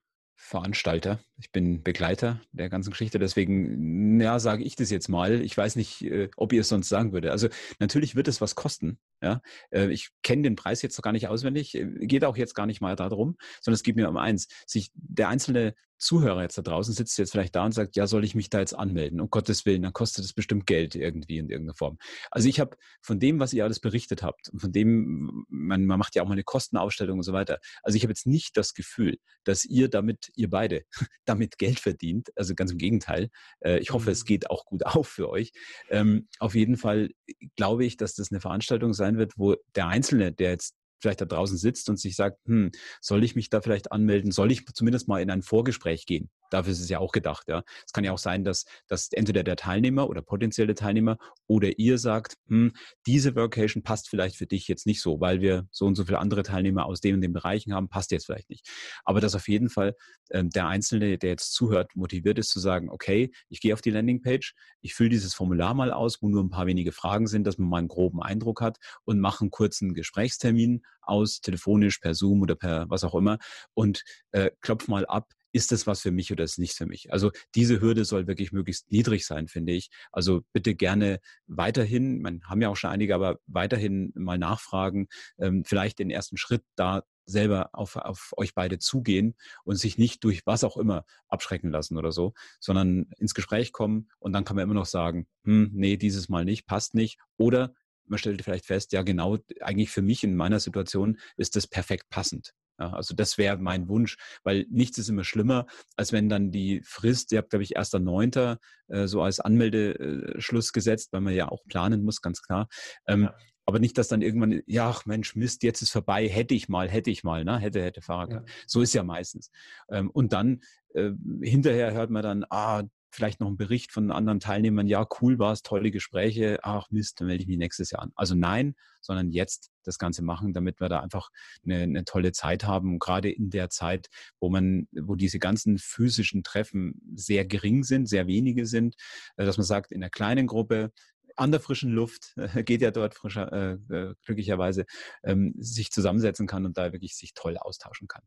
Veranstalter, 0.52 1.20
ich 1.38 1.54
bin 1.54 1.82
Begleiter 1.82 2.42
der 2.52 2.70
ganzen 2.70 2.90
Geschichte, 2.90 3.20
deswegen, 3.20 4.20
ja, 4.20 4.38
sage 4.38 4.66
ich 4.66 4.76
das 4.76 4.90
jetzt 4.90 5.08
mal. 5.08 5.42
Ich 5.42 5.58
weiß 5.58 5.78
nicht, 5.78 6.04
äh, 6.04 6.30
ob 6.36 6.52
ihr 6.52 6.60
es 6.60 6.68
sonst 6.68 6.90
sagen 6.90 7.14
würde. 7.14 7.32
Also 7.32 7.48
natürlich 7.80 8.18
wird 8.18 8.28
es 8.28 8.42
was 8.42 8.54
kosten. 8.54 9.00
Ja, 9.22 9.42
äh, 9.70 9.88
ich 9.88 10.10
kenne 10.24 10.44
den 10.44 10.56
Preis 10.56 10.82
jetzt 10.82 10.98
noch 10.98 11.04
gar 11.04 11.12
nicht 11.12 11.28
auswendig, 11.28 11.76
äh, 11.76 11.86
geht 12.08 12.26
auch 12.26 12.38
jetzt 12.38 12.56
gar 12.56 12.66
nicht 12.66 12.82
mal 12.82 12.96
darum, 12.96 13.38
sondern 13.62 13.76
es 13.76 13.84
geht 13.84 13.96
mir 13.96 14.10
um 14.10 14.18
eins, 14.18 14.48
sich 14.66 14.92
der 14.96 15.30
einzelne 15.30 15.76
Zuhörer 16.02 16.42
jetzt 16.42 16.58
da 16.58 16.64
draußen 16.64 16.94
sitzt 16.94 17.18
jetzt 17.18 17.32
vielleicht 17.32 17.56
da 17.56 17.64
und 17.64 17.74
sagt, 17.74 17.96
ja, 17.96 18.08
soll 18.08 18.26
ich 18.26 18.34
mich 18.34 18.50
da 18.50 18.60
jetzt 18.60 18.74
anmelden? 18.74 19.22
Um 19.22 19.30
Gottes 19.30 19.66
Willen, 19.66 19.84
dann 19.84 19.94
kostet 19.94 20.26
es 20.26 20.34
bestimmt 20.34 20.66
Geld 20.66 20.96
irgendwie 20.96 21.38
in 21.38 21.50
irgendeiner 21.50 21.76
Form. 21.76 21.98
Also 22.32 22.50
ich 22.50 22.60
habe 22.60 22.76
von 23.02 23.20
dem, 23.20 23.40
was 23.40 23.54
ihr 23.54 23.64
alles 23.64 23.80
berichtet 23.80 24.24
habt, 24.24 24.52
von 24.58 24.72
dem, 24.72 25.46
man, 25.48 25.86
man 25.86 26.00
macht 26.00 26.16
ja 26.16 26.24
auch 26.24 26.28
mal 26.28 26.34
eine 26.34 26.44
Kostenausstellung 26.44 27.20
und 27.20 27.24
so 27.24 27.34
weiter. 27.34 27.60
Also 27.84 27.96
ich 27.96 28.04
habe 28.04 28.12
jetzt 28.12 28.26
nicht 28.26 28.58
das 28.58 28.74
Gefühl, 28.74 29.18
dass 29.44 29.64
ihr 29.64 29.90
damit, 29.90 30.32
ihr 30.36 30.50
beide, 30.50 30.84
damit 31.26 31.60
Geld 31.60 31.80
verdient. 31.80 32.30
Also 32.36 32.56
ganz 32.56 32.72
im 32.72 32.80
Gegenteil. 32.80 33.30
Äh, 33.60 33.78
ich 33.78 33.92
hoffe, 33.92 34.10
es 34.10 34.24
mhm. 34.24 34.28
geht 34.28 34.50
auch 34.50 34.66
gut 34.66 34.86
auf 34.86 35.08
für 35.08 35.30
euch. 35.30 35.52
Ähm, 35.90 36.28
auf 36.40 36.56
jeden 36.56 36.78
Fall 36.78 37.10
glaube 37.56 37.86
ich, 37.86 37.96
dass 37.96 38.16
das 38.16 38.32
eine 38.32 38.42
Veranstaltung 38.42 38.94
sein 38.94 39.11
wird, 39.18 39.34
wo 39.38 39.56
der 39.76 39.88
Einzelne, 39.88 40.32
der 40.32 40.52
jetzt 40.52 40.76
vielleicht 41.02 41.22
da 41.22 41.26
draußen 41.26 41.58
sitzt 41.58 41.90
und 41.90 42.00
sich 42.00 42.16
sagt, 42.16 42.38
hm, 42.46 42.72
soll 43.02 43.24
ich 43.24 43.36
mich 43.36 43.50
da 43.50 43.62
vielleicht 43.62 43.92
anmelden? 43.92 44.32
Soll 44.32 44.52
ich 44.52 44.66
zumindest 44.74 45.08
mal 45.08 45.22
in 45.22 45.32
ein 45.32 45.42
Vorgespräch 45.42 46.06
gehen? 46.06 46.30
Dafür 46.52 46.74
ist 46.74 46.82
es 46.82 46.90
ja 46.90 47.00
auch 47.00 47.12
gedacht. 47.12 47.48
Ja. 47.48 47.64
Es 47.86 47.94
kann 47.94 48.04
ja 48.04 48.12
auch 48.12 48.18
sein, 48.18 48.44
dass, 48.44 48.66
dass 48.88 49.12
entweder 49.12 49.44
der 49.44 49.56
Teilnehmer 49.56 50.10
oder 50.10 50.22
potenzielle 50.22 50.76
Teilnehmer 50.76 51.18
oder 51.48 51.80
ihr 51.80 51.98
sagt, 51.98 52.36
hm, 52.48 52.74
diese 53.08 53.36
Workation 53.36 53.84
passt 53.84 54.10
vielleicht 54.10 54.36
für 54.36 54.46
dich 54.46 54.68
jetzt 54.68 54.86
nicht 54.86 55.02
so, 55.02 55.20
weil 55.20 55.42
wir 55.42 55.68
so 55.72 55.86
und 55.86 55.96
so 55.96 56.06
viele 56.06 56.20
andere 56.20 56.44
Teilnehmer 56.44 56.86
aus 56.86 57.02
den 57.02 57.16
und 57.16 57.22
den 57.22 57.34
Bereichen 57.34 57.74
haben, 57.74 57.90
passt 57.90 58.12
jetzt 58.12 58.26
vielleicht 58.26 58.50
nicht. 58.50 58.68
Aber 59.04 59.22
dass 59.22 59.34
auf 59.36 59.48
jeden 59.48 59.70
Fall 59.70 59.96
ähm, 60.30 60.50
der 60.50 60.68
Einzelne, 60.68 61.18
der 61.18 61.30
jetzt 61.30 61.54
zuhört, 61.54 61.96
motiviert 61.96 62.38
ist 62.38 62.50
zu 62.50 62.60
sagen, 62.60 62.90
okay, 62.90 63.32
ich 63.50 63.62
gehe 63.62 63.74
auf 63.74 63.82
die 63.82 63.92
Landingpage, 63.92 64.54
ich 64.82 64.94
fülle 64.94 65.10
dieses 65.10 65.34
Formular 65.34 65.74
mal 65.74 65.92
aus, 65.92 66.22
wo 66.22 66.30
nur 66.30 66.44
ein 66.44 66.50
paar 66.50 66.68
wenige 66.68 66.92
Fragen 66.92 67.28
sind, 67.28 67.46
dass 67.48 67.58
man 67.58 67.70
mal 67.70 67.78
einen 67.78 67.88
groben 67.88 68.22
Eindruck 68.22 68.62
hat 68.62 68.78
und 69.06 69.20
mache 69.20 69.42
einen 69.42 69.52
kurzen 69.52 69.94
Gesprächstermin 69.94 70.84
aus, 71.02 71.42
telefonisch, 71.42 72.00
per 72.00 72.14
Zoom 72.14 72.42
oder 72.42 72.56
per 72.56 72.90
was 72.90 73.04
auch 73.04 73.16
immer 73.16 73.38
und 73.74 74.04
äh, 74.32 74.52
klopf 74.62 74.88
mal 74.88 75.06
ab, 75.06 75.32
ist 75.52 75.72
das 75.72 75.88
was 75.88 76.02
für 76.02 76.12
mich 76.12 76.32
oder 76.32 76.44
ist 76.44 76.54
es 76.54 76.58
nicht 76.58 76.74
für 76.74 76.86
mich? 76.86 77.12
Also 77.12 77.32
diese 77.56 77.82
Hürde 77.82 78.06
soll 78.06 78.28
wirklich 78.28 78.52
möglichst 78.52 78.92
niedrig 78.92 79.26
sein, 79.26 79.48
finde 79.48 79.74
ich. 79.74 79.90
Also 80.12 80.42
bitte 80.54 80.76
gerne 80.76 81.20
weiterhin, 81.48 82.22
man 82.22 82.42
haben 82.46 82.62
ja 82.62 82.70
auch 82.70 82.78
schon 82.78 82.92
einige, 82.92 83.16
aber 83.16 83.40
weiterhin 83.48 84.12
mal 84.16 84.38
nachfragen, 84.38 85.08
ähm, 85.40 85.64
vielleicht 85.66 86.00
den 86.00 86.10
ersten 86.10 86.38
Schritt 86.38 86.64
da 86.76 87.04
selber 87.26 87.70
auf, 87.74 87.96
auf 87.96 88.34
euch 88.38 88.54
beide 88.54 88.80
zugehen 88.80 89.36
und 89.64 89.76
sich 89.76 89.98
nicht 89.98 90.24
durch 90.24 90.46
was 90.46 90.64
auch 90.64 90.78
immer 90.78 91.06
abschrecken 91.28 91.72
lassen 91.72 91.98
oder 91.98 92.12
so, 92.12 92.34
sondern 92.60 93.08
ins 93.18 93.34
Gespräch 93.34 93.72
kommen 93.72 94.10
und 94.20 94.34
dann 94.34 94.44
kann 94.44 94.56
man 94.56 94.64
immer 94.64 94.74
noch 94.74 94.86
sagen, 94.86 95.28
hm, 95.44 95.72
nee, 95.74 95.98
dieses 95.98 96.30
Mal 96.30 96.46
nicht, 96.46 96.66
passt 96.66 96.94
nicht. 96.96 97.20
Oder 97.38 97.74
man 98.06 98.20
stellt 98.20 98.42
vielleicht 98.44 98.66
fest, 98.66 98.92
ja 98.92 99.04
genau, 99.04 99.38
eigentlich 99.62 99.90
für 99.90 100.02
mich 100.02 100.24
in 100.24 100.36
meiner 100.36 100.60
Situation 100.60 101.18
ist 101.38 101.56
das 101.56 101.68
perfekt 101.68 102.10
passend. 102.10 102.54
Ja, 102.82 102.94
also 102.94 103.14
das 103.14 103.38
wäre 103.38 103.58
mein 103.60 103.88
Wunsch, 103.88 104.18
weil 104.44 104.66
nichts 104.72 104.98
ist 104.98 105.08
immer 105.08 105.24
schlimmer, 105.24 105.68
als 105.98 106.12
wenn 106.12 106.30
dann 106.30 106.50
die 106.50 106.82
Frist, 106.84 107.32
ihr 107.32 107.38
habt, 107.38 107.52
glaube 107.52 107.62
ich, 107.62 107.78
1.9. 107.78 108.58
Äh, 108.88 109.08
so 109.08 109.22
als 109.22 109.40
Anmeldeschluss 109.40 110.74
gesetzt, 110.74 111.10
weil 111.14 111.22
man 111.22 111.36
ja 111.36 111.50
auch 111.50 111.64
planen 111.70 112.04
muss, 112.04 112.22
ganz 112.22 112.42
klar. 112.42 112.68
Ähm, 113.08 113.24
ja. 113.26 113.36
Aber 113.68 113.78
nicht, 113.78 114.00
dass 114.00 114.08
dann 114.08 114.24
irgendwann, 114.24 114.64
ja, 114.66 114.90
ach 114.90 115.06
Mensch, 115.06 115.36
Mist, 115.36 115.62
jetzt 115.62 115.84
ist 115.84 115.92
vorbei, 115.92 116.28
hätte 116.28 116.56
ich 116.56 116.68
mal, 116.70 116.90
hätte 116.90 117.12
ich 117.12 117.24
mal, 117.24 117.46
ne? 117.46 117.60
hätte, 117.60 117.84
hätte 117.84 118.02
Fahrrad. 118.02 118.32
Ja. 118.32 118.44
So 118.66 118.82
ist 118.82 118.94
ja 118.94 119.04
meistens. 119.04 119.52
Ähm, 119.92 120.10
und 120.10 120.34
dann 120.34 120.62
äh, 120.96 121.12
hinterher 121.44 121.94
hört 121.94 122.10
man 122.10 122.24
dann, 122.24 122.46
ah, 122.50 122.84
vielleicht 123.12 123.40
noch 123.40 123.48
ein 123.48 123.58
Bericht 123.58 123.92
von 123.92 124.12
anderen 124.12 124.40
Teilnehmern, 124.40 124.88
ja, 124.88 125.08
cool 125.22 125.40
war 125.40 125.52
es, 125.52 125.62
tolle 125.62 125.92
Gespräche, 125.92 126.60
ach 126.64 126.90
Mist, 126.90 127.20
dann 127.20 127.28
melde 127.28 127.44
ich 127.44 127.48
mich 127.48 127.58
nächstes 127.58 127.92
Jahr 127.92 128.02
an. 128.02 128.12
Also 128.16 128.36
nein, 128.36 128.76
sondern 129.02 129.32
jetzt 129.32 129.72
das 129.84 129.98
Ganze 129.98 130.24
machen, 130.24 130.54
damit 130.54 130.80
wir 130.80 130.90
da 130.90 131.00
einfach 131.00 131.30
eine, 131.64 131.82
eine 131.82 132.06
tolle 132.06 132.32
Zeit 132.32 132.66
haben. 132.66 133.00
gerade 133.00 133.30
in 133.30 133.50
der 133.50 133.70
Zeit, 133.70 134.08
wo 134.40 134.50
man, 134.50 134.88
wo 134.92 135.16
diese 135.16 135.40
ganzen 135.40 135.78
physischen 135.78 136.44
Treffen 136.44 137.02
sehr 137.16 137.46
gering 137.46 137.84
sind, 137.84 138.08
sehr 138.08 138.28
wenige 138.28 138.66
sind, 138.66 138.96
äh, 139.38 139.46
dass 139.46 139.58
man 139.58 139.66
sagt, 139.66 139.92
in 139.92 140.02
einer 140.02 140.10
kleinen 140.10 140.48
Gruppe, 140.48 140.92
an 141.36 141.52
der 141.52 141.60
frischen 141.60 141.92
Luft, 141.92 142.36
geht 142.66 142.82
ja 142.82 142.92
dort 142.92 143.16
frischer, 143.16 143.52
äh, 143.52 143.94
äh, 143.94 144.16
glücklicherweise, 144.26 144.86
ähm, 145.24 145.54
sich 145.58 145.92
zusammensetzen 145.92 146.48
kann 146.48 146.66
und 146.66 146.78
da 146.78 146.94
wirklich 146.94 147.16
sich 147.16 147.34
toll 147.34 147.58
austauschen 147.58 148.08
kann. 148.08 148.24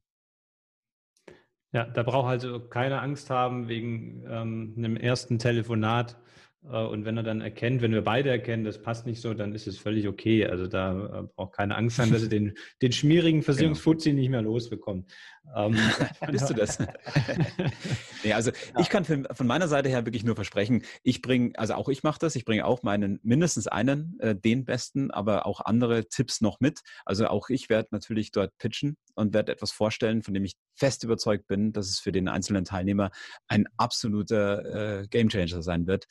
Ja, 1.75 1.85
da 1.87 2.05
braucht 2.05 2.29
also 2.29 2.61
keine 2.61 3.01
Angst 3.01 3.31
haben 3.31 3.67
wegen 3.67 4.23
ähm, 4.31 4.75
einem 4.79 4.97
ersten 4.97 5.41
Telefonat. 5.41 6.17
Äh, 6.71 6.85
und 6.85 7.05
wenn 7.05 7.17
er 7.17 7.23
dann 7.23 7.41
erkennt, 7.41 7.83
wenn 7.83 7.93
wir 7.93 8.03
beide 8.03 8.31
erkennen, 8.31 8.65
das 8.65 8.81
passt 8.81 9.07
nicht 9.07 9.21
so, 9.21 9.35
dann 9.35 9.55
ist 9.55 9.67
es 9.67 9.79
völlig 9.79 10.09
okay. 10.09 10.47
Also 10.47 10.67
da 10.67 11.21
äh, 11.21 11.23
braucht 11.35 11.55
keine 11.55 11.77
Angst 11.77 11.97
sein, 11.97 12.11
dass 12.11 12.23
er 12.23 12.29
den, 12.29 12.55
den 12.83 12.93
schmierigen. 12.93 13.43
Versicherungsfuzzi 13.43 14.11
genau. 14.11 14.21
nicht 14.21 14.31
mehr 14.31 14.43
losbekommt. 14.43 15.11
Ähm, 15.55 15.77
Bist 16.31 16.49
du 16.49 16.55
das? 16.55 16.79
nee, 18.25 18.33
also 18.33 18.51
ja. 18.51 18.81
ich 18.81 18.89
kann 18.89 19.05
von 19.05 19.47
meiner 19.47 19.69
Seite 19.69 19.91
her 19.91 20.07
wirklich 20.07 20.25
nur 20.25 20.37
versprechen, 20.37 20.83
ich 21.03 21.21
bringe, 21.21 21.53
also 21.59 21.75
auch 21.75 21.91
ich 21.91 22.03
mache 22.03 22.19
das, 22.19 22.35
ich 22.35 22.47
bringe 22.47 22.65
auch 22.65 22.83
meinen, 22.83 23.21
mindestens 23.23 23.67
einen, 23.67 24.19
äh, 24.21 24.35
den 24.35 24.65
besten, 24.65 25.11
aber 25.11 25.45
auch 25.45 25.61
andere 25.61 26.07
Tipps 26.09 26.41
noch 26.41 26.61
mit. 26.61 26.81
Also 27.05 27.27
auch 27.27 27.51
ich 27.51 27.69
werde 27.69 27.89
natürlich 27.91 28.33
dort 28.33 28.57
pitchen 28.57 28.97
und 29.17 29.35
werde 29.35 29.53
etwas 29.53 29.71
vorstellen, 29.71 30.23
von 30.23 30.33
dem 30.33 30.45
ich 30.45 30.55
fest 30.77 31.05
überzeugt 31.05 31.47
bin, 31.47 31.73
dass 31.73 31.89
es 31.89 32.01
für 32.01 32.11
den 32.11 32.29
einzelnen 32.29 32.65
Teilnehmer 32.65 33.11
ein 33.47 33.67
absoluter 33.77 35.03
äh, 35.03 35.07
Gamechanger 35.09 35.63
sein 35.63 35.87
wird. 35.87 36.07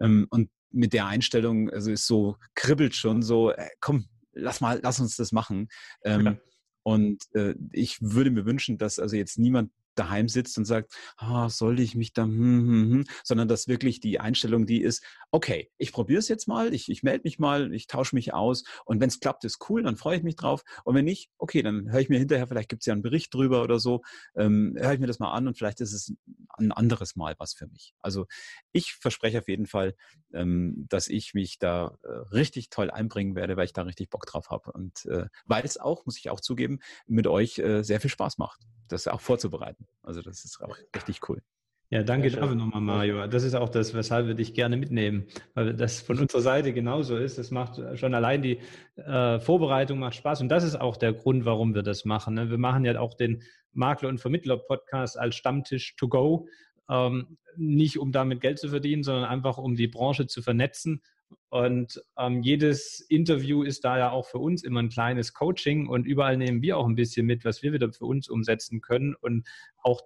Ähm, 0.00 0.26
und 0.30 0.50
mit 0.70 0.92
der 0.92 1.06
Einstellung, 1.06 1.70
also 1.70 1.90
ist 1.90 2.06
so, 2.06 2.36
kribbelt 2.54 2.94
schon 2.94 3.22
so, 3.22 3.50
äh, 3.50 3.68
komm, 3.80 4.06
lass 4.32 4.60
mal, 4.60 4.80
lass 4.82 5.00
uns 5.00 5.16
das 5.16 5.32
machen. 5.32 5.68
Ähm, 6.04 6.26
ja. 6.26 6.36
Und 6.82 7.24
äh, 7.34 7.54
ich 7.72 8.00
würde 8.00 8.30
mir 8.30 8.46
wünschen, 8.46 8.78
dass 8.78 8.98
also 8.98 9.16
jetzt 9.16 9.38
niemand 9.38 9.72
daheim 9.98 10.28
sitzt 10.28 10.58
und 10.58 10.64
sagt, 10.64 10.94
ah, 11.16 11.48
soll 11.48 11.80
ich 11.80 11.94
mich 11.94 12.12
da, 12.12 12.22
hm, 12.22 12.32
hm, 12.32 12.90
hm, 12.92 13.04
sondern 13.24 13.48
dass 13.48 13.68
wirklich 13.68 14.00
die 14.00 14.20
Einstellung 14.20 14.66
die 14.66 14.82
ist, 14.82 15.02
okay, 15.30 15.70
ich 15.78 15.92
probiere 15.92 16.18
es 16.18 16.28
jetzt 16.28 16.48
mal, 16.48 16.72
ich, 16.72 16.88
ich 16.90 17.02
melde 17.02 17.22
mich 17.24 17.38
mal, 17.38 17.72
ich 17.72 17.86
tausche 17.86 18.14
mich 18.14 18.32
aus 18.32 18.64
und 18.84 19.00
wenn 19.00 19.08
es 19.08 19.20
klappt, 19.20 19.44
ist 19.44 19.58
cool, 19.68 19.82
dann 19.82 19.96
freue 19.96 20.16
ich 20.16 20.22
mich 20.22 20.36
drauf. 20.36 20.62
Und 20.84 20.94
wenn 20.94 21.04
nicht, 21.04 21.30
okay, 21.38 21.62
dann 21.62 21.90
höre 21.90 22.00
ich 22.00 22.08
mir 22.08 22.18
hinterher, 22.18 22.46
vielleicht 22.46 22.68
gibt 22.68 22.82
es 22.82 22.86
ja 22.86 22.92
einen 22.92 23.02
Bericht 23.02 23.34
drüber 23.34 23.62
oder 23.62 23.78
so, 23.78 24.02
ähm, 24.36 24.74
höre 24.78 24.92
ich 24.92 25.00
mir 25.00 25.06
das 25.06 25.18
mal 25.18 25.32
an 25.32 25.48
und 25.48 25.56
vielleicht 25.56 25.80
ist 25.80 25.92
es 25.92 26.14
ein 26.58 26.72
anderes 26.72 27.16
Mal 27.16 27.34
was 27.38 27.54
für 27.54 27.66
mich. 27.66 27.94
Also 28.00 28.26
ich 28.72 28.94
verspreche 28.94 29.38
auf 29.38 29.48
jeden 29.48 29.66
Fall, 29.66 29.94
ähm, 30.32 30.86
dass 30.88 31.08
ich 31.08 31.34
mich 31.34 31.58
da 31.58 31.98
äh, 32.02 32.08
richtig 32.34 32.70
toll 32.70 32.90
einbringen 32.90 33.34
werde, 33.34 33.56
weil 33.56 33.66
ich 33.66 33.72
da 33.72 33.82
richtig 33.82 34.10
Bock 34.10 34.26
drauf 34.26 34.50
habe. 34.50 34.72
Und 34.72 35.04
äh, 35.06 35.26
weil 35.44 35.64
es 35.64 35.78
auch, 35.78 36.06
muss 36.06 36.18
ich 36.18 36.30
auch 36.30 36.40
zugeben, 36.40 36.80
mit 37.06 37.26
euch 37.26 37.58
äh, 37.58 37.82
sehr 37.82 38.00
viel 38.00 38.10
Spaß 38.10 38.38
macht 38.38 38.60
das 38.88 39.08
auch 39.08 39.20
vorzubereiten. 39.20 39.86
Also 40.02 40.22
das 40.22 40.44
ist 40.44 40.62
auch 40.62 40.76
richtig 40.94 41.28
cool. 41.28 41.42
Ja, 41.88 42.02
danke 42.02 42.28
dafür 42.30 42.56
nochmal, 42.56 42.80
Mario. 42.80 43.28
Das 43.28 43.44
ist 43.44 43.54
auch 43.54 43.68
das, 43.68 43.94
weshalb 43.94 44.26
wir 44.26 44.34
dich 44.34 44.54
gerne 44.54 44.76
mitnehmen, 44.76 45.26
weil 45.54 45.72
das 45.72 46.00
von 46.00 46.18
unserer 46.18 46.40
Seite 46.40 46.72
genauso 46.72 47.16
ist. 47.16 47.38
Das 47.38 47.52
macht 47.52 47.80
schon 47.96 48.12
allein 48.12 48.42
die 48.42 48.58
äh, 48.96 49.38
Vorbereitung 49.38 50.00
macht 50.00 50.16
Spaß 50.16 50.40
und 50.40 50.48
das 50.48 50.64
ist 50.64 50.74
auch 50.74 50.96
der 50.96 51.12
Grund, 51.12 51.44
warum 51.44 51.76
wir 51.76 51.84
das 51.84 52.04
machen. 52.04 52.34
Ne? 52.34 52.50
Wir 52.50 52.58
machen 52.58 52.84
ja 52.84 52.98
auch 52.98 53.14
den 53.14 53.44
Makler- 53.72 54.08
und 54.08 54.18
Vermittler-Podcast 54.18 55.16
als 55.16 55.36
Stammtisch 55.36 55.94
to 55.94 56.08
go, 56.08 56.48
ähm, 56.90 57.38
nicht 57.56 58.00
um 58.00 58.10
damit 58.10 58.40
Geld 58.40 58.58
zu 58.58 58.68
verdienen, 58.68 59.04
sondern 59.04 59.24
einfach 59.24 59.56
um 59.56 59.76
die 59.76 59.86
Branche 59.86 60.26
zu 60.26 60.42
vernetzen 60.42 61.02
und 61.48 62.02
ähm, 62.18 62.42
jedes 62.42 63.00
Interview 63.00 63.62
ist 63.62 63.84
da 63.84 63.98
ja 63.98 64.10
auch 64.10 64.26
für 64.26 64.38
uns 64.38 64.62
immer 64.62 64.82
ein 64.82 64.88
kleines 64.88 65.32
Coaching 65.32 65.86
und 65.86 66.06
überall 66.06 66.36
nehmen 66.36 66.60
wir 66.60 66.76
auch 66.76 66.86
ein 66.86 66.96
bisschen 66.96 67.26
mit, 67.26 67.44
was 67.44 67.62
wir 67.62 67.72
wieder 67.72 67.92
für 67.92 68.04
uns 68.04 68.28
umsetzen 68.28 68.80
können. 68.80 69.14
Und 69.14 69.46
auch 69.82 70.02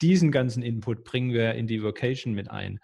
diesen 0.00 0.32
ganzen 0.32 0.62
Input 0.62 1.04
bringen 1.04 1.32
wir 1.32 1.54
in 1.54 1.66
die 1.66 1.82
Vocation 1.82 2.34
mit 2.34 2.50
ein. 2.50 2.80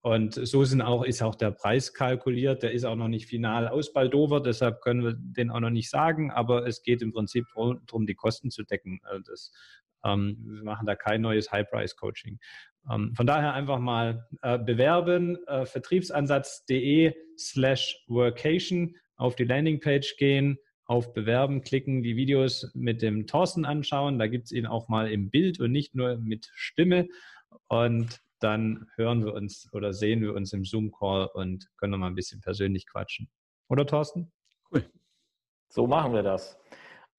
Und 0.00 0.34
so 0.34 0.64
sind 0.64 0.80
auch, 0.80 1.04
ist 1.04 1.22
auch 1.22 1.34
der 1.34 1.50
Preis 1.50 1.92
kalkuliert. 1.92 2.62
Der 2.62 2.72
ist 2.72 2.84
auch 2.84 2.94
noch 2.94 3.08
nicht 3.08 3.26
final 3.26 3.68
ausbaldowert, 3.68 4.46
deshalb 4.46 4.80
können 4.80 5.02
wir 5.02 5.14
den 5.16 5.50
auch 5.50 5.60
noch 5.60 5.70
nicht 5.70 5.90
sagen. 5.90 6.30
Aber 6.30 6.66
es 6.66 6.82
geht 6.82 7.02
im 7.02 7.12
Prinzip 7.12 7.46
darum, 7.54 8.06
die 8.06 8.14
Kosten 8.14 8.50
zu 8.50 8.62
decken. 8.62 9.00
Also 9.02 9.22
das, 9.30 9.52
wir 10.04 10.64
machen 10.64 10.86
da 10.86 10.94
kein 10.94 11.20
neues 11.20 11.50
High-Price-Coaching. 11.52 12.38
Ähm, 12.90 13.14
von 13.14 13.26
daher 13.26 13.54
einfach 13.54 13.78
mal 13.78 14.26
äh, 14.42 14.58
bewerben, 14.58 15.36
äh, 15.46 15.66
vertriebsansatz.de 15.66 17.14
slash 17.38 18.04
workation 18.08 18.96
auf 19.16 19.36
die 19.36 19.44
Landingpage 19.44 20.16
gehen, 20.16 20.58
auf 20.84 21.14
Bewerben 21.14 21.62
klicken, 21.62 22.02
die 22.02 22.16
Videos 22.16 22.70
mit 22.74 23.02
dem 23.02 23.26
Thorsten 23.26 23.64
anschauen. 23.64 24.18
Da 24.18 24.26
gibt 24.26 24.46
es 24.46 24.52
ihn 24.52 24.66
auch 24.66 24.88
mal 24.88 25.10
im 25.10 25.30
Bild 25.30 25.60
und 25.60 25.70
nicht 25.70 25.94
nur 25.94 26.16
mit 26.16 26.50
Stimme. 26.54 27.08
Und 27.68 28.20
dann 28.40 28.88
hören 28.96 29.24
wir 29.24 29.34
uns 29.34 29.68
oder 29.72 29.92
sehen 29.92 30.20
wir 30.20 30.34
uns 30.34 30.52
im 30.52 30.64
Zoom-Call 30.64 31.26
und 31.34 31.68
können 31.76 31.92
noch 31.92 31.98
mal 31.98 32.08
ein 32.08 32.16
bisschen 32.16 32.40
persönlich 32.40 32.86
quatschen. 32.86 33.30
Oder 33.68 33.86
Thorsten? 33.86 34.32
Cool. 34.72 34.84
So 35.68 35.86
machen 35.86 36.12
wir 36.12 36.22
das. 36.22 36.58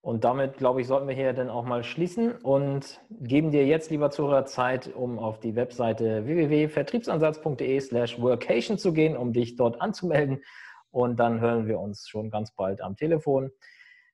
Und 0.04 0.22
damit, 0.22 0.58
glaube 0.58 0.82
ich, 0.82 0.86
sollten 0.86 1.08
wir 1.08 1.14
hier 1.14 1.32
dann 1.32 1.48
auch 1.48 1.64
mal 1.64 1.82
schließen 1.82 2.32
und 2.32 3.00
geben 3.22 3.50
dir 3.50 3.64
jetzt, 3.64 3.90
lieber 3.90 4.10
Zuhörer, 4.10 4.44
Zeit, 4.44 4.94
um 4.94 5.18
auf 5.18 5.40
die 5.40 5.56
Webseite 5.56 6.26
www.vertriebsansatz.de 6.26 7.80
slash 7.80 8.20
workation 8.20 8.76
zu 8.76 8.92
gehen, 8.92 9.16
um 9.16 9.32
dich 9.32 9.56
dort 9.56 9.80
anzumelden. 9.80 10.44
Und 10.90 11.16
dann 11.18 11.40
hören 11.40 11.66
wir 11.68 11.80
uns 11.80 12.06
schon 12.06 12.28
ganz 12.28 12.54
bald 12.54 12.82
am 12.82 12.96
Telefon. 12.96 13.50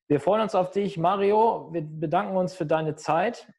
Wir 0.06 0.20
freuen 0.20 0.42
uns 0.42 0.54
auf 0.54 0.70
dich, 0.70 0.96
Mario. 0.96 1.70
Wir 1.72 1.82
bedanken 1.82 2.36
uns 2.36 2.54
für 2.54 2.66
deine 2.66 2.94
Zeit. 2.94 3.52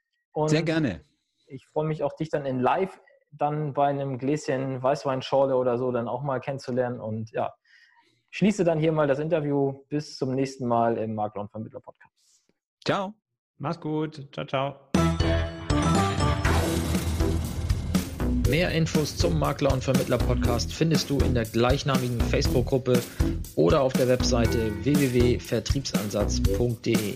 Sehr 0.45 0.63
gerne. 0.63 1.01
Ich 1.47 1.67
freue 1.67 1.85
mich 1.85 2.01
auch, 2.01 2.13
dich 2.13 2.29
dann 2.29 2.45
in 2.45 2.61
live 2.61 2.97
dann 3.31 3.73
bei 3.73 3.87
einem 3.87 4.17
Gläschen 4.17 4.81
Weißweinschorle 4.81 5.57
oder 5.57 5.77
so 5.77 5.91
dann 5.91 6.07
auch 6.07 6.21
mal 6.21 6.39
kennenzulernen. 6.39 7.01
Und 7.01 7.31
ja, 7.31 7.53
schließe 8.31 8.63
dann 8.63 8.79
hier 8.79 8.91
mal 8.91 9.07
das 9.07 9.19
Interview. 9.19 9.83
Bis 9.89 10.17
zum 10.17 10.33
nächsten 10.33 10.67
Mal 10.67 10.97
im 10.97 11.13
Makler 11.13 11.41
und 11.41 11.51
Vermittler 11.51 11.79
Podcast. 11.79 12.41
Ciao. 12.83 13.13
Mach's 13.59 13.79
gut. 13.79 14.27
Ciao, 14.33 14.47
ciao. 14.47 14.73
Mehr 18.49 18.71
Infos 18.71 19.15
zum 19.15 19.37
Makler 19.39 19.71
und 19.71 19.83
Vermittler 19.83 20.17
Podcast 20.17 20.73
findest 20.73 21.09
du 21.09 21.19
in 21.19 21.33
der 21.33 21.45
gleichnamigen 21.45 22.19
Facebook-Gruppe 22.19 23.01
oder 23.55 23.79
auf 23.81 23.93
der 23.93 24.09
Webseite 24.09 24.73
www.vertriebsansatz.de. 24.83 27.15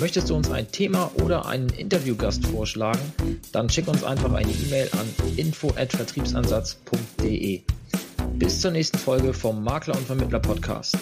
Möchtest 0.00 0.30
du 0.30 0.34
uns 0.34 0.50
ein 0.50 0.68
Thema 0.72 1.12
oder 1.22 1.46
einen 1.46 1.68
Interviewgast 1.68 2.44
vorschlagen? 2.46 3.12
Dann 3.52 3.68
schick 3.68 3.86
uns 3.86 4.02
einfach 4.02 4.32
eine 4.32 4.50
E-Mail 4.50 4.90
an 4.92 5.06
info@vertriebsansatz.de. 5.36 7.62
Bis 8.40 8.58
zur 8.58 8.70
nächsten 8.70 8.96
Folge 8.96 9.34
vom 9.34 9.62
Makler 9.62 9.94
und 9.94 10.06
Vermittler 10.06 10.40
Podcast. 10.40 10.96